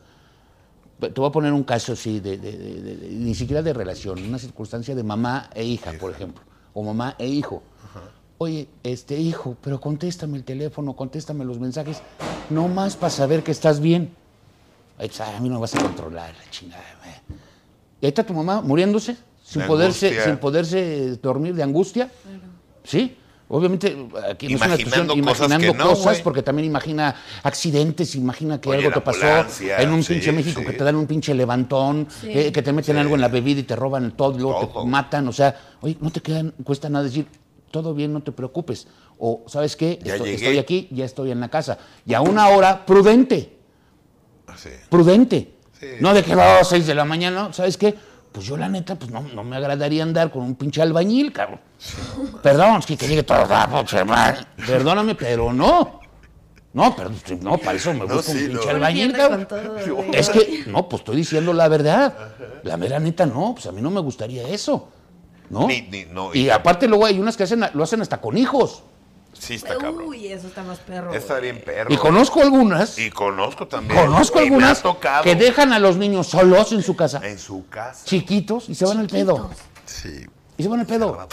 [0.98, 3.72] Te voy a poner un caso así, de, de- de- de- de- ni siquiera de
[3.72, 6.42] relación, una circunstancia de mamá e hija, por ejemplo,
[6.74, 7.62] o mamá e hijo.
[8.42, 12.00] Oye, este hijo, pero contéstame el teléfono, contéstame los mensajes,
[12.48, 14.14] no más para saber que estás bien.
[14.98, 16.82] Ay, pues, ay, a mí no me vas a controlar, la chingada.
[18.00, 20.24] Y ahí está tu mamá muriéndose, sin De poderse, angustia.
[20.24, 22.10] sin poderse dormir de angustia.
[22.82, 23.14] ¿Sí?
[23.50, 23.94] Obviamente,
[24.30, 24.80] aquí no es una cosas
[25.18, 29.26] imaginando que no, cosas, porque también imagina accidentes, imagina que Oye, algo te pasó
[29.78, 30.66] en un sí, pinche México sí.
[30.66, 32.30] que te dan un pinche levantón, Sí.
[32.30, 33.00] eh, que te meten Sí.
[33.02, 34.82] algo en la bebida y te roban todo, y luego Todo.
[34.84, 35.28] te matan.
[35.28, 37.26] O sea, oye, no te quedan, cuesta nada decir,
[37.70, 38.86] todo bien, no te preocupes.
[39.18, 39.98] O, ¿sabes qué?
[40.02, 41.78] Ya estoy, aquí, ya estoy en la casa.
[42.06, 43.56] Y a una hora, prudente
[44.56, 44.70] Sí.
[44.88, 45.54] prudente.
[45.78, 45.86] Sí.
[46.00, 47.94] No de que va a las 6 de la mañana, ¿sabes qué?
[48.32, 51.60] Pues yo la neta, pues no, no me agradaría andar con un pinche albañil, cabrón.
[52.42, 54.40] Perdón, es que te diga todo, ah, pinche madre.
[54.66, 56.00] Perdóname, pero no.
[56.72, 57.10] No, pero
[57.42, 59.46] no, para eso me No, un pinche No albañil, cabrón.
[59.48, 59.76] todo.
[60.12, 62.14] Es que, no, pues estoy diciendo la verdad.
[62.62, 64.88] La mera neta, no, pues a mí no me gustaría eso.
[65.50, 65.66] ¿No?
[65.66, 68.38] Ni- ni- no, y y- aparte luego hay unas que hacen, lo hacen hasta con
[68.38, 68.82] hijos.
[69.32, 70.06] Sí, está cabrón.
[70.08, 71.12] Uy, eso está más perro.
[71.14, 71.52] Está güey.
[71.52, 71.92] bien perro.
[71.92, 73.98] Y conozco algunas, Y conozco también.
[74.00, 74.82] conozco y algunas
[75.22, 78.04] que dejan a los niños solos en su casa, en su casa.
[78.04, 79.50] chiquitos, y se van al pedo.
[79.86, 80.26] Sí.
[80.56, 81.26] Y se van al pedo.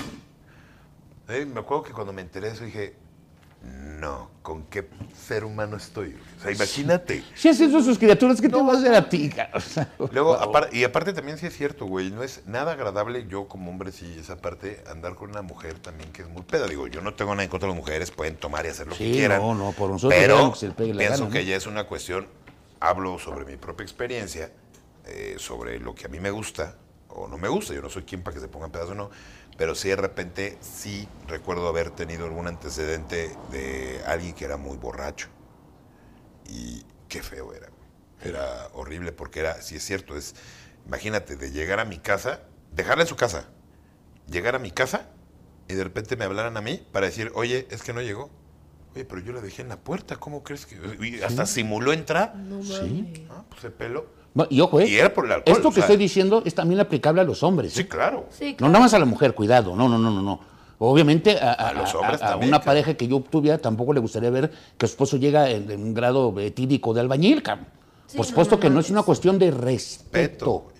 [1.29, 2.95] Eh, me acuerdo que cuando me enteré de eso dije,
[3.63, 4.87] no, ¿con qué
[5.27, 6.15] ser humano estoy?
[6.39, 7.23] O sea, imagínate.
[7.35, 9.31] Si hacen eso sus criaturas, ¿qué te va a hacer a ti?
[9.53, 13.25] O sea, Luego, apar- y aparte también sí es cierto, güey, no es nada agradable
[13.27, 16.67] yo como hombre, sí, esa parte, andar con una mujer también que es muy peda.
[16.67, 18.95] Digo, yo no tengo nada en contra de las mujeres, pueden tomar y hacer lo
[18.95, 19.41] Sí, que quieran.
[19.41, 21.49] no, no, por nosotros Pero déjalo que se le pegue la pienso gana, que ¿no?
[21.49, 22.27] ya es una cuestión,
[22.79, 24.51] hablo sobre mi propia experiencia,
[25.05, 26.75] eh, sobre lo que a mí me gusta
[27.09, 27.73] o no me gusta.
[27.73, 29.09] Yo no soy quien para que se pongan pedazos o no.
[29.57, 34.77] Pero sí, de repente, sí recuerdo haber tenido algún antecedente de alguien que era muy
[34.77, 35.27] borracho.
[36.47, 37.69] Y qué feo era.
[38.21, 40.35] Era horrible porque era, si es cierto, es,
[40.85, 42.41] imagínate, de llegar a mi casa,
[42.71, 43.45] dejarla en su casa,
[44.27, 45.09] llegar a mi casa
[45.67, 48.29] y de repente me hablaran a mí para decir, oye, es que no llegó.
[48.95, 50.75] Oye, pero yo la dejé en la puerta, ¿cómo crees que...?
[51.05, 52.35] Y hasta simuló entrar.
[52.35, 53.03] No Sí.
[53.03, 53.21] mames.
[53.29, 54.07] Ah, pues se peló.
[54.49, 54.87] Y ojo, ¿eh?
[54.89, 55.83] Y era por el alcohol, Esto que sea.
[55.83, 57.73] estoy diciendo es también aplicable a los hombres.
[57.73, 57.87] Sí, ¿eh?
[57.87, 58.27] claro.
[58.29, 59.75] Sí, No nada más a la mujer, cuidado.
[59.75, 60.39] No, no, no, no, no.
[60.79, 62.65] Obviamente a, a- A los hombres a también, una claro.
[62.65, 65.93] pareja que yo tuviera tampoco le gustaría ver que su esposo llega en, en un
[65.93, 67.67] grado etílico de albañil, cabrón.
[68.05, 70.65] Sí, Por supuesto no que no es una cuestión de Respeto.
[70.65, 70.71] respeto.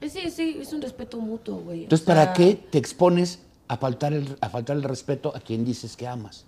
[0.00, 1.82] Eh, Sí, sí, es un respeto mutuo, güey.
[1.84, 5.40] Entonces, O sea, ¿para qué te expones a faltar, el, a faltar el respeto a
[5.40, 6.44] quien dices que amas?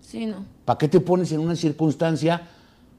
[0.00, 0.44] Sí, no.
[0.64, 2.48] ¿Para qué te pones en una circunstancia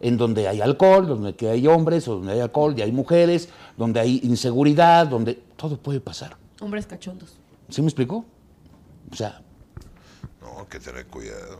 [0.01, 3.49] en donde hay alcohol, donde que hay hombres, o donde hay alcohol y hay mujeres,
[3.77, 6.37] donde hay inseguridad, donde todo puede pasar?
[6.61, 7.37] Hombres cachondos.
[7.69, 8.25] ¿Sí me explicó?
[9.11, 9.41] O sea,
[10.41, 11.59] No, que tener cuidado.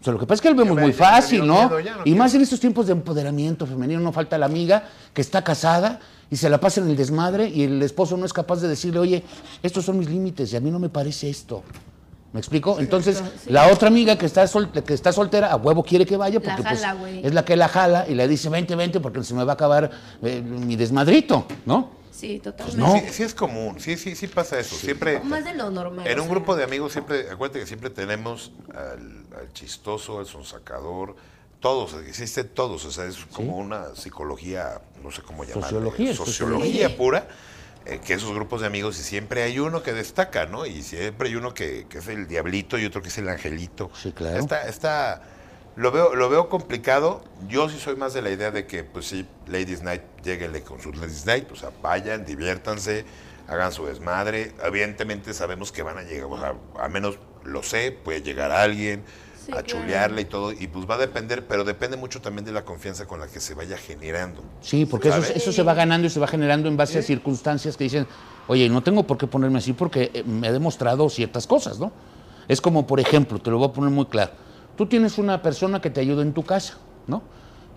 [0.00, 1.54] O sea, lo que pasa es que lo vemos Ya muy ya fácil, ¿no?
[1.68, 2.18] miedo, ya no y quiero.
[2.18, 6.00] más en estos tiempos de empoderamiento femenino, no falta la amiga que está casada
[6.30, 8.98] y se la pasa en el desmadre y el esposo no es capaz de decirle,
[9.00, 9.24] oye,
[9.62, 11.62] estos son mis límites y a mí no me parece esto.
[12.32, 12.78] ¿Me explico?
[12.78, 13.50] Entonces, sí.
[13.50, 16.62] la otra amiga que está, sol- que está soltera, a huevo quiere que vaya porque
[16.62, 17.26] pues, jala, güey.
[17.26, 19.54] es la que la jala y le dice, vente, vente, porque se me va a
[19.54, 19.90] acabar
[20.22, 21.90] eh, mi desmadrito, ¿no?
[22.12, 22.80] Sí, totalmente.
[22.80, 22.92] no.
[23.00, 24.76] Sí, sí es común, sí, sí, sí pasa eso.
[24.76, 26.06] Siempre, Más de lo normal.
[26.06, 30.18] en o un sea, grupo de amigos, siempre, acuérdate que siempre tenemos al, al chistoso,
[30.20, 31.16] al sonsacador,
[31.60, 36.96] todos, existen todos, o sea, es como una psicología, no sé cómo llamarla, Sociología, sociología
[36.96, 37.26] pura,
[37.90, 40.66] eh, que esos grupos de amigos y siempre hay uno que destaca, ¿no?
[40.66, 43.90] Y siempre hay uno que, que es el diablito y otro que es el angelito.
[43.94, 44.38] Sí, claro.
[44.38, 45.22] Está, está,
[45.76, 47.24] lo veo, lo veo complicado.
[47.48, 50.80] Yo sí soy más de la idea de que, pues sí, Ladies Night, lléguenle con
[50.80, 53.04] sus Ladies Night, o sea, vayan, diviértanse,
[53.48, 54.52] hagan su desmadre.
[54.62, 59.04] Evidentemente sabemos que van a llegar, o sea, al menos lo sé, puede llegar alguien
[59.50, 59.66] Sí, a claro.
[59.66, 63.06] chulearle y todo, y pues va a depender, pero depende mucho también de la confianza
[63.06, 64.42] con la que se vaya generando.
[64.60, 67.76] Sí, porque eso, eso se va ganando y se va generando en base a circunstancias
[67.76, 68.06] que dicen,
[68.46, 71.92] oye, no tengo por qué ponerme así porque eh, me ha demostrado ciertas cosas, ¿no?
[72.48, 74.32] Es como, por ejemplo, te lo voy a poner muy claro.
[74.76, 77.22] Tú tienes una persona que te ayuda en tu casa, ¿no?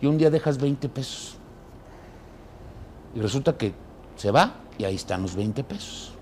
[0.02, 1.38] Y un día dejas 20 pesos.
[3.16, 3.74] Y resulta que
[4.16, 6.14] se va y ahí están los 20 pesos.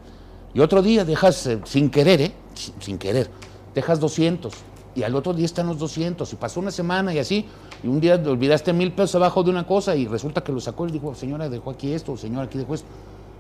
[0.54, 2.32] Y otro día dejas, eh, sin querer, ¿eh?
[2.54, 3.30] Sin, sin querer,
[3.74, 4.54] dejas 200.
[4.96, 6.32] Y al otro día están los 200.
[6.34, 7.46] Y pasó una semana y así.
[7.84, 10.60] Y un día te olvidaste mil pesos abajo de una cosa y resulta que lo
[10.60, 12.88] sacó y dijo, señora, dejó aquí esto, señora, aquí dejó esto.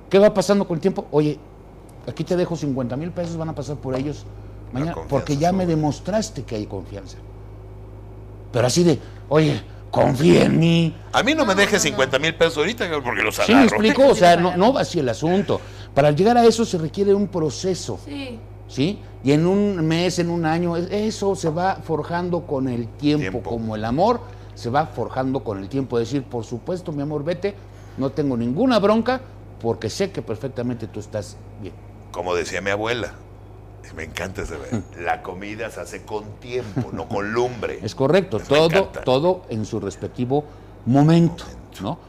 [0.10, 1.08] ¿Qué va pasando con el tiempo?
[1.12, 1.40] Oye,
[2.08, 4.26] aquí te dejo 50 mil pesos, van a pasar por ellos
[4.72, 4.96] mañana.
[5.08, 7.18] Porque ya me demostraste que hay confianza.
[8.52, 10.96] Pero así de, oye, confía en mí.
[11.14, 13.76] A mí no, me dejes 50 mil pesos ahorita porque los ¿Sí me agarro.
[13.76, 14.08] explico?
[14.08, 15.62] O sea, no, no va así el asunto.
[15.94, 18.00] Para llegar a eso se requiere un proceso.
[18.06, 18.40] Sí.
[18.72, 19.00] ¿sí?
[19.24, 23.22] Y en un mes, en un año, es- eso se va forjando con el tiempo,
[23.32, 23.50] Tiempo.
[23.50, 24.22] como el amor
[24.56, 25.98] se va forjando con el tiempo.
[26.00, 27.54] Decir, por supuesto, mi amor, vete,
[27.98, 29.22] no tengo ninguna bronca,
[29.62, 31.74] porque sé que perfectamente tú estás bien.
[32.12, 33.14] Como decía mi abuela,
[33.96, 34.56] me encanta ese
[35.04, 37.80] la comida se hace con tiempo, no con lumbre.
[37.84, 40.46] Es correcto, todo, todo en su respectivo
[40.86, 41.82] momento, Momento.
[41.84, 42.00] ¿no?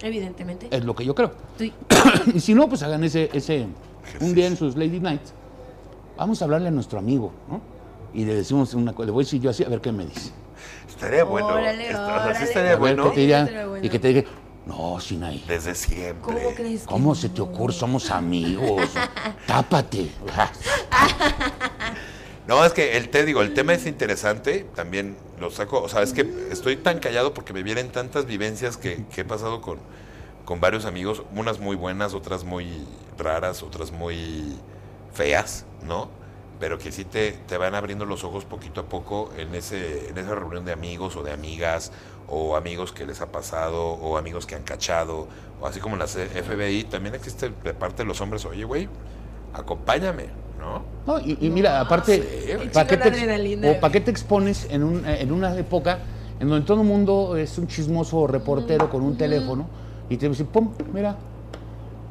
[0.00, 0.68] Evidentemente.
[0.70, 1.32] Es lo que yo creo.
[1.58, 1.72] Sí.
[2.34, 3.66] y si no, pues hagan ese, ese
[4.20, 5.32] un día en sus Lady Nights.
[6.18, 7.60] Vamos a hablarle a nuestro amigo, ¿no?
[8.12, 10.04] Y le decimos una cosa, le voy a decir yo así, a ver qué me
[10.06, 10.32] dice.
[10.88, 11.46] Estaría bueno.
[11.48, 12.44] Órale, esto- o sea, sí órale.
[12.44, 13.86] estaría A ver bueno qué te diga, Estaría bueno.
[13.86, 14.24] y que te diga,
[14.66, 16.20] no, Sinaí, desde siempre.
[16.34, 17.72] ¿Cómo crees que ¿cómo se te ocurre?
[17.72, 18.90] Somos amigos.
[19.46, 20.10] Tápate.
[22.46, 26.02] No, es que el te digo, el tema es interesante, también lo saco, o sea,
[26.02, 29.78] es que estoy tan callado porque me vienen tantas vivencias que, que he pasado con,
[30.46, 32.66] con varios amigos, unas muy buenas, otras muy
[33.18, 34.56] raras, otras muy
[35.18, 36.08] feas, ¿no?
[36.60, 40.18] Pero que sí te, te van abriendo los ojos poquito a poco en, ese, en
[40.18, 41.92] esa reunión de amigos o de amigas,
[42.26, 45.28] o amigos que les ha pasado, o amigos que han cachado,
[45.60, 48.88] o así como en la FBI, también existe de parte de los hombres, oye, güey,
[49.52, 50.26] acompáñame,
[50.58, 50.84] ¿no?
[51.06, 52.14] No, y, y mira, aparte,
[52.60, 52.68] sí.
[52.72, 53.10] ¿para qué, te,
[53.60, 55.98] o ¿para qué te expones en, un- en una época
[56.38, 59.70] en donde todo el mundo es un chismoso reportero con un teléfono
[60.08, 61.18] y te dice, pum, mira,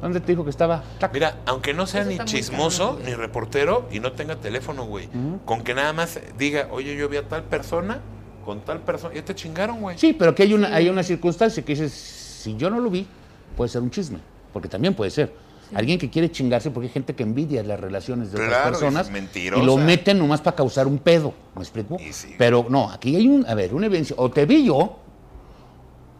[0.00, 0.82] ¿dónde te dijo que estaba?
[0.98, 1.12] Tac.
[1.12, 5.08] Mira, aunque no sea Eso ni chismoso ni reportero y no tenga teléfono, güey.
[5.44, 8.00] Con que nada más diga, oye, yo vi a tal persona
[8.48, 9.14] con tal persona.
[9.14, 9.98] Ya te chingaron, güey.
[9.98, 13.06] Sí, pero aquí hay una, hay una circunstancia que dices, si yo no lo vi,
[13.54, 14.20] puede ser un chisme,
[14.54, 15.34] porque también puede ser.
[15.74, 19.06] Alguien que quiere chingarse porque hay gente que envidia las relaciones de Claro, otras personas
[19.08, 19.62] es mentirosa.
[19.62, 21.98] y lo meten nomás para causar un pedo, ¿me explico?
[22.00, 22.34] Y sí.
[22.38, 24.96] Pero no, aquí hay un, a ver, una evidencia, o te vi yo,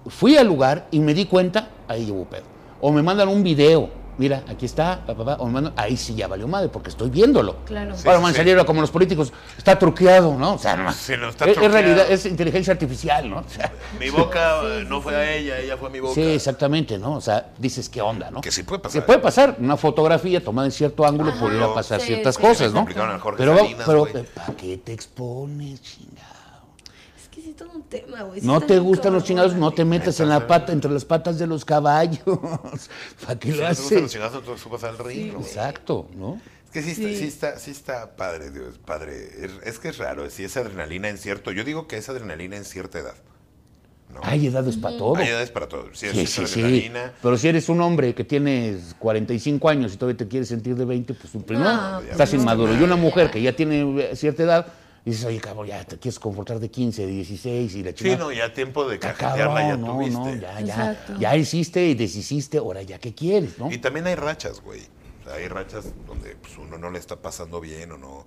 [0.09, 2.45] fui al lugar y me di cuenta, ahí llevo pedo.
[2.81, 5.97] O me mandan un video, mira, aquí está, pa, pa, pa, o me mandan, ahí
[5.97, 7.57] sí ya valió madre, porque estoy viéndolo.
[7.65, 7.97] Claro.
[7.97, 10.55] Sí, Para sí, como los políticos, está truqueado, ¿no?
[10.55, 11.75] O sea, no, Sí, no, está es, es truqueado.
[11.75, 13.39] realidad, es inteligencia artificial, ¿no?
[13.39, 15.19] O sea, Mi boca Sí, no sí, fue sí.
[15.19, 16.15] a ella, ella fue a mi boca.
[16.15, 17.15] Sí, exactamente, ¿no?
[17.15, 18.41] O sea, dices, ¿qué onda, no?
[18.41, 19.01] Que sí puede pasar.
[19.01, 22.43] Se puede pasar, una fotografía tomada en cierto ángulo Ajá, pudiera pasar sí, ciertas sí,
[22.43, 22.87] cosas, sí, ¿no?
[23.37, 24.07] Pero, Salinas, pero.
[24.35, 26.38] ¿para qué te expones, chingado?
[27.39, 28.41] Es que sí, todo un tema, güey.
[28.41, 31.39] Sí No te gustan los chingados, no te metas en la pata, entre las patas
[31.39, 32.21] de los caballos.
[33.27, 34.11] ¿Para qué Si lo no te gustan los haces?
[34.13, 35.31] chingazos, entonces subas al güey.
[35.31, 36.41] Exacto, ¿no?
[36.67, 37.05] Es que sí, Sí.
[37.07, 39.15] Está, sí, está, sí está padre, Dios, padre.
[39.41, 41.51] Es, es que es raro, si es adrenalina en cierto.
[41.53, 43.15] Yo digo que es adrenalina en cierta edad.
[44.13, 44.21] ¿no?
[44.23, 45.17] Hay edades para todo.
[45.17, 45.87] Hay edades para todo.
[45.95, 46.61] Si Sí, sí, sí.
[46.61, 47.13] adrenalina.
[47.23, 50.85] Pero si eres un hombre que tienes 45 años y todavía te quieres sentir de
[50.85, 52.73] 20, pues primero No, estás inmaduro.
[52.75, 52.81] no.
[52.81, 54.67] Y una mujer que ya tiene cierta edad,
[55.11, 58.19] dices, oye, cabrón, ya te quieres comportar de 15, de 16 y la Sí, chingada.
[58.19, 60.13] no, ya tiempo de Está cajetearla ya no, tuviste.
[60.19, 61.15] no, ya, ya, Exacto.
[61.19, 63.71] ya hiciste y deshiciste, ahora ya qué quieres, ¿no?
[63.71, 64.81] Y también hay rachas, güey.
[65.21, 68.27] O sea, hay rachas donde pues, uno no le está pasando bien o no,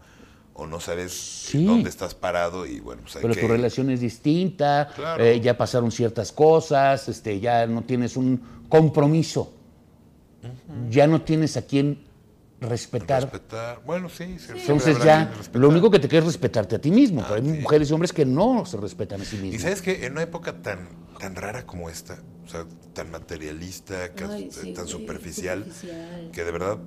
[0.53, 1.65] o no sabes Sí.
[1.65, 3.41] dónde estás parado y bueno, pues hay Pero que...
[3.41, 5.23] tu relación es distinta, Claro.
[5.23, 9.53] eh, ya pasaron ciertas cosas, este, ya no tienes un compromiso,
[10.89, 11.99] ya no tienes a quien
[12.61, 13.23] respetar.
[13.23, 13.81] Respetar.
[13.85, 14.37] Bueno, sí.
[14.37, 17.21] sí, siempre Entonces habrá ya lo único que te queda es respetarte a ti mismo,
[17.23, 17.61] pero hay sí.
[17.61, 19.61] mujeres y hombres que no se respetan a sí Y mismos.
[19.63, 20.87] sabes que en una época tan,
[21.19, 24.07] tan rara como esta, o sea, tan materialista,
[24.51, 26.29] sí, tan superficial, superficial.
[26.31, 26.77] que de verdad,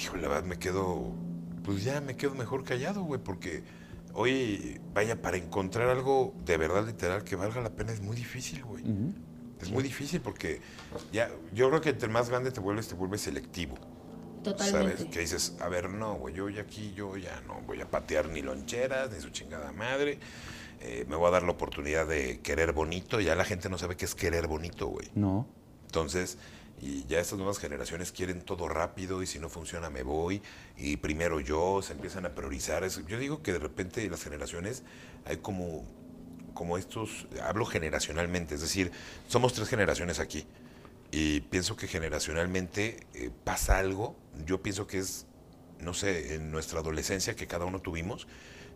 [0.00, 1.12] hijo, la verdad me quedo,
[1.64, 3.64] pues ya me quedo mejor callado, güey, porque
[4.12, 8.62] hoy, vaya, para encontrar algo de verdad literal que valga la pena es muy difícil,
[8.64, 8.84] güey.
[9.60, 10.60] Es muy difícil porque
[11.12, 13.74] ya, yo creo que entre más grande te vuelves, te vuelves selectivo.
[14.46, 14.96] Totalmente.
[14.98, 15.12] ¿Sabes?
[15.12, 18.28] Que dices, a ver, no, güey, yo ya aquí, yo ya no voy a patear
[18.28, 20.20] ni loncheras, ni su chingada madre.
[20.80, 23.20] Eh, me voy a dar la oportunidad de querer bonito.
[23.20, 25.08] Ya la gente no sabe qué es querer bonito, güey.
[25.16, 25.48] No.
[25.86, 26.38] Entonces,
[26.80, 30.40] y ya estas nuevas generaciones quieren todo rápido y si no funciona me voy
[30.76, 32.84] y primero yo, se empiezan a priorizar.
[32.84, 33.00] eso.
[33.00, 34.84] Yo digo que de repente las generaciones
[35.24, 35.84] hay como,
[36.54, 38.92] como estos, hablo generacionalmente, es decir,
[39.26, 40.46] somos tres generaciones aquí
[41.18, 44.14] y pienso que generacionalmente eh, pasa algo,
[44.44, 45.24] yo pienso que es,
[45.80, 48.26] no sé, en nuestra adolescencia que cada uno tuvimos,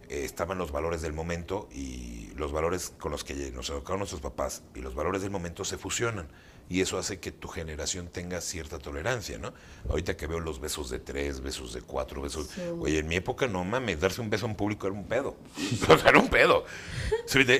[0.08, 4.22] eh, estaban los valores del momento y los valores con los que nos educaron nuestros
[4.22, 6.28] papás y los valores del momento se fusionan.
[6.70, 9.52] Y eso hace que tu generación tenga cierta tolerancia, ¿no?
[9.90, 12.46] Ahorita que veo los besos de tres, besos de cuatro, besos...
[12.46, 12.62] Sí.
[12.78, 15.36] Oye, en mi época, no mames, darse un beso en público era un pedo.
[15.90, 16.64] O sea, era un pedo.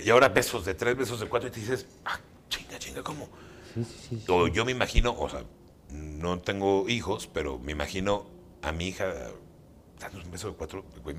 [0.03, 2.19] Y ahora besos de tres, besos de cuatro, y te dices, ah,
[2.49, 3.29] chinga, chinga, ¿cómo?
[3.75, 4.25] Sí, sí, sí.
[4.29, 5.45] O yo me imagino, o sea,
[5.91, 8.27] no tengo hijos, pero me imagino
[8.63, 9.07] a mi hija
[9.99, 11.17] dando un beso de cuatro, güey,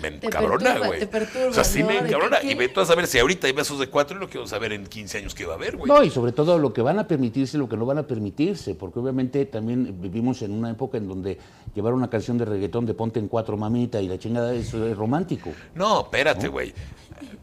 [0.00, 1.00] me, encabrona, güey.
[1.00, 1.88] te perturba, O sea, sí ¿no?
[1.88, 2.42] me encabrona.
[2.42, 4.72] Y ve tú a saber si ahorita hay besos de cuatro y lo quiero saber
[4.72, 5.88] en 15 años que va a haber, güey.
[5.90, 8.06] No, y sobre todo lo que van a permitirse y lo que no van a
[8.06, 11.38] permitirse, porque obviamente también vivimos en una época en donde
[11.74, 14.96] llevar una canción de reggaetón de ponte en cuatro mamita y la chingada, eso es
[14.96, 15.50] romántico.
[15.74, 16.72] No, espérate, güey.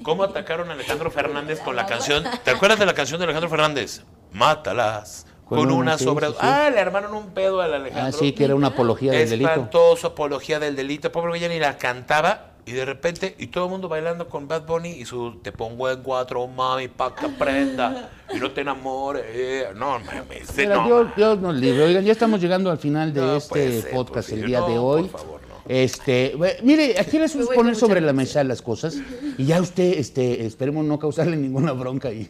[0.04, 2.24] ¿Cómo atacaron a Alejandro Fernández con la canción?
[2.44, 4.04] ¿Te acuerdas de la canción de Alejandro Fernández?
[4.32, 5.26] Mátalas.
[5.46, 6.36] Con Con, una, una sí, sí.
[6.40, 8.08] Ah, le armaron un pedo al Alejandro.
[8.08, 9.50] Ah, sí, que era una apología del delito.
[9.50, 11.12] Espantoso, apología del delito.
[11.12, 12.48] Pobre ya ni la cantaba.
[12.66, 15.90] Y de repente, y todo el mundo bailando con Bad Bunny y su Te pongo
[15.90, 18.12] en cuatro, mami, pa' que aprenda.
[18.34, 19.76] Y no te enamores.
[19.76, 20.56] No, mames.
[20.70, 21.84] No, yo, yo no libre.
[21.84, 24.76] Oigan, ya estamos llegando al final de No este ser podcast el día No, de
[24.76, 25.10] por hoy.
[25.10, 25.41] favor, no.
[25.68, 26.34] Este,
[26.64, 28.98] mire, aquí les poner sobre la mesa las cosas
[29.38, 32.30] y ya usted, este, esperemos no causarle ninguna bronca y.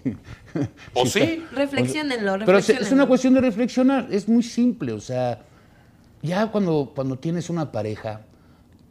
[0.94, 1.44] ¿O sí?
[1.54, 5.42] Reflexiónenlo, Pero es- una cuestión de reflexionar, es muy simple, o sea,
[6.22, 8.22] ya cuando, cuando tienes una pareja,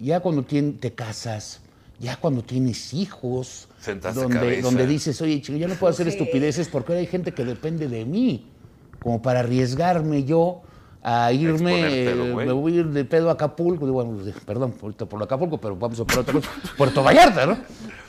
[0.00, 1.60] ya cuando te casas,
[1.98, 3.68] ya cuando tienes hijos,
[4.14, 6.16] donde, dices, oye, chico, ya no puedo hacer Sí.
[6.18, 8.46] estupideces porque ahora hay gente que depende de mí,
[9.00, 10.62] como para arriesgarme yo
[11.02, 14.74] a irme, eh, me voy a ir de pedo a Acapulco, digo, bueno, de- perdón,
[14.82, 17.58] ahorita por Acapulco, pero vamos a por otra cosa, Puerto Vallarta, ¿no?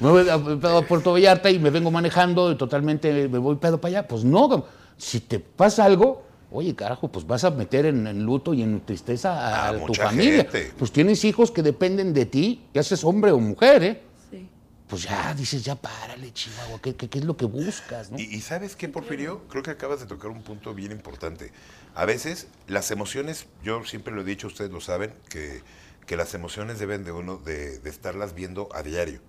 [0.01, 3.55] Me voy a, pedo a Puerto Vallarta y me vengo manejando y totalmente me voy
[3.55, 4.65] pedo para allá, pues no,
[4.97, 8.81] si te pasa algo, oye, carajo, pues vas a meter en, en luto y en
[8.81, 10.43] tristeza a, A tu mucha familia.
[10.43, 10.73] gente.
[10.77, 14.01] Pues tienes hijos que dependen de ti, ya seas hombre o mujer, ¿eh?
[14.29, 14.49] Sí.
[14.87, 18.19] Pues ya dices, ya párale, Chihuahua, ¿qué, qué, qué es lo que buscas, no?
[18.19, 19.43] Y, y sabes qué, Porfirio?
[19.49, 21.51] Creo que acabas de tocar un punto bien importante.
[21.93, 25.61] A veces las emociones, yo siempre lo he dicho, ustedes lo saben, que,
[26.07, 29.19] que las emociones deben de uno de, de estarlas viendo a diario.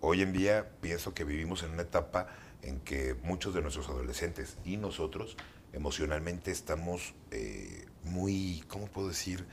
[0.00, 2.28] Hoy en día pienso que vivimos en una etapa
[2.62, 5.36] en que muchos de nuestros adolescentes y nosotros
[5.72, 9.46] emocionalmente estamos eh, muy, ¿cómo puedo decir?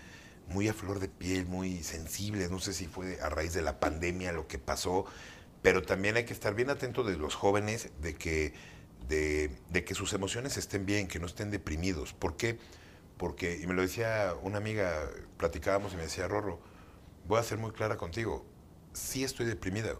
[0.47, 2.51] Muy a flor de piel, muy sensibles.
[2.51, 5.05] No sé si fue a raíz de la pandemia lo que pasó,
[5.61, 8.53] pero también hay que estar bien atentos de los jóvenes, de que,
[9.07, 12.13] de, de que sus emociones estén bien, que no estén deprimidos.
[12.13, 12.59] ¿Por qué?
[13.17, 16.59] Porque, y me lo decía una amiga, platicábamos y me decía, Rorro,
[17.27, 18.45] voy a ser muy clara contigo,
[18.93, 19.95] sí estoy deprimida,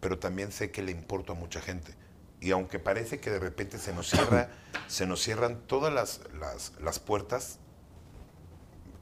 [0.00, 1.94] pero también sé que le importo a mucha gente.
[2.40, 4.50] Y aunque parece que de repente se nos cierra,
[4.88, 7.58] se nos cierran todas las, las, las puertas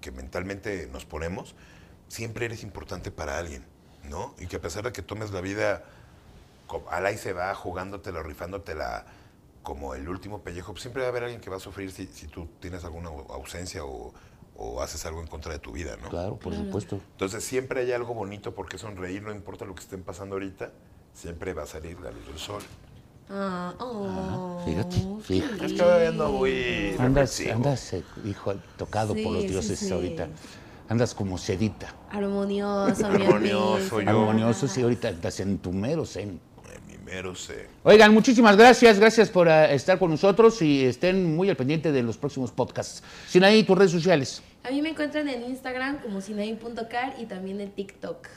[0.01, 1.55] que mentalmente nos ponemos,
[2.09, 3.65] siempre eres importante para alguien,
[4.05, 4.35] ¿no?
[4.39, 5.85] Y que a pesar de que tomes la vida
[6.91, 9.07] al ahí se va, jugándotela, rifándotela
[9.63, 12.27] como el último pellejo, siempre va a haber alguien que va a sufrir si, si
[12.29, 14.13] tú tienes alguna au- ausencia o,
[14.57, 16.09] o haces algo en contra de tu vida, ¿no?
[16.09, 17.01] Claro, por supuesto.
[17.13, 20.73] Entonces siempre hay algo bonito porque sonreír, no importa lo que estén pasando ahorita,
[21.15, 22.63] siempre va a salir la luz del sol.
[23.33, 24.97] Ah, oh, fíjate,
[25.29, 25.67] qué fíjate.
[25.67, 29.93] Es que ando muy Andas, andas, eh, hijo, tocado por Sí, los sí, dioses sí.
[29.93, 30.29] ahorita.
[30.89, 31.95] Andas como sedita.
[32.11, 34.11] Armonioso, mi Armonioso, yo.
[34.11, 36.41] Armonioso, sí, ahorita estás en tu mero zen.
[37.11, 37.67] Mi mero sé.
[37.83, 42.03] Oigan, muchísimas gracias, gracias por eh, estar con nosotros y estén muy al pendiente de
[42.03, 43.03] los próximos podcasts.
[43.27, 44.43] Sinaí, tus redes sociales.
[44.63, 48.29] A mí me encuentran en Instagram como sinaí.car y también en TikTok.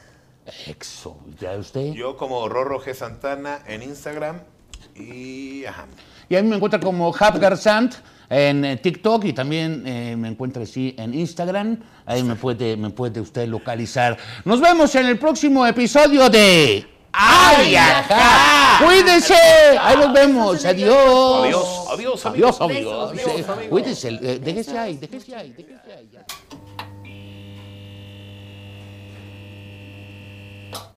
[0.67, 1.19] Exo.
[1.39, 1.93] ¿Ya usted?
[1.93, 2.93] Yo como Rorro G.
[2.93, 4.41] Santana en Instagram
[4.95, 5.65] y...
[5.65, 5.85] Ajá.
[6.27, 7.93] Y a mí me encuentra como Hapgarsant
[8.29, 11.79] en eh, TikTok y también eh, me encuentra así en Instagram.
[12.05, 14.17] Ahí me puede, me puede usted localizar.
[14.45, 16.92] Nos vemos en el próximo episodio de...
[17.13, 18.83] ¡Ay, ajá!
[18.83, 19.35] ¡Cuídense!
[19.79, 20.65] Ahí nos vemos.
[20.65, 21.45] Adiós.
[21.45, 23.11] Adiós, adiós, Adiós, amigos.
[23.11, 23.11] amigos.
[23.11, 24.07] Besos, Sí, Cuídense.
[24.09, 26.09] eh, Déjese ahí, déjese ahí, déjese ahí.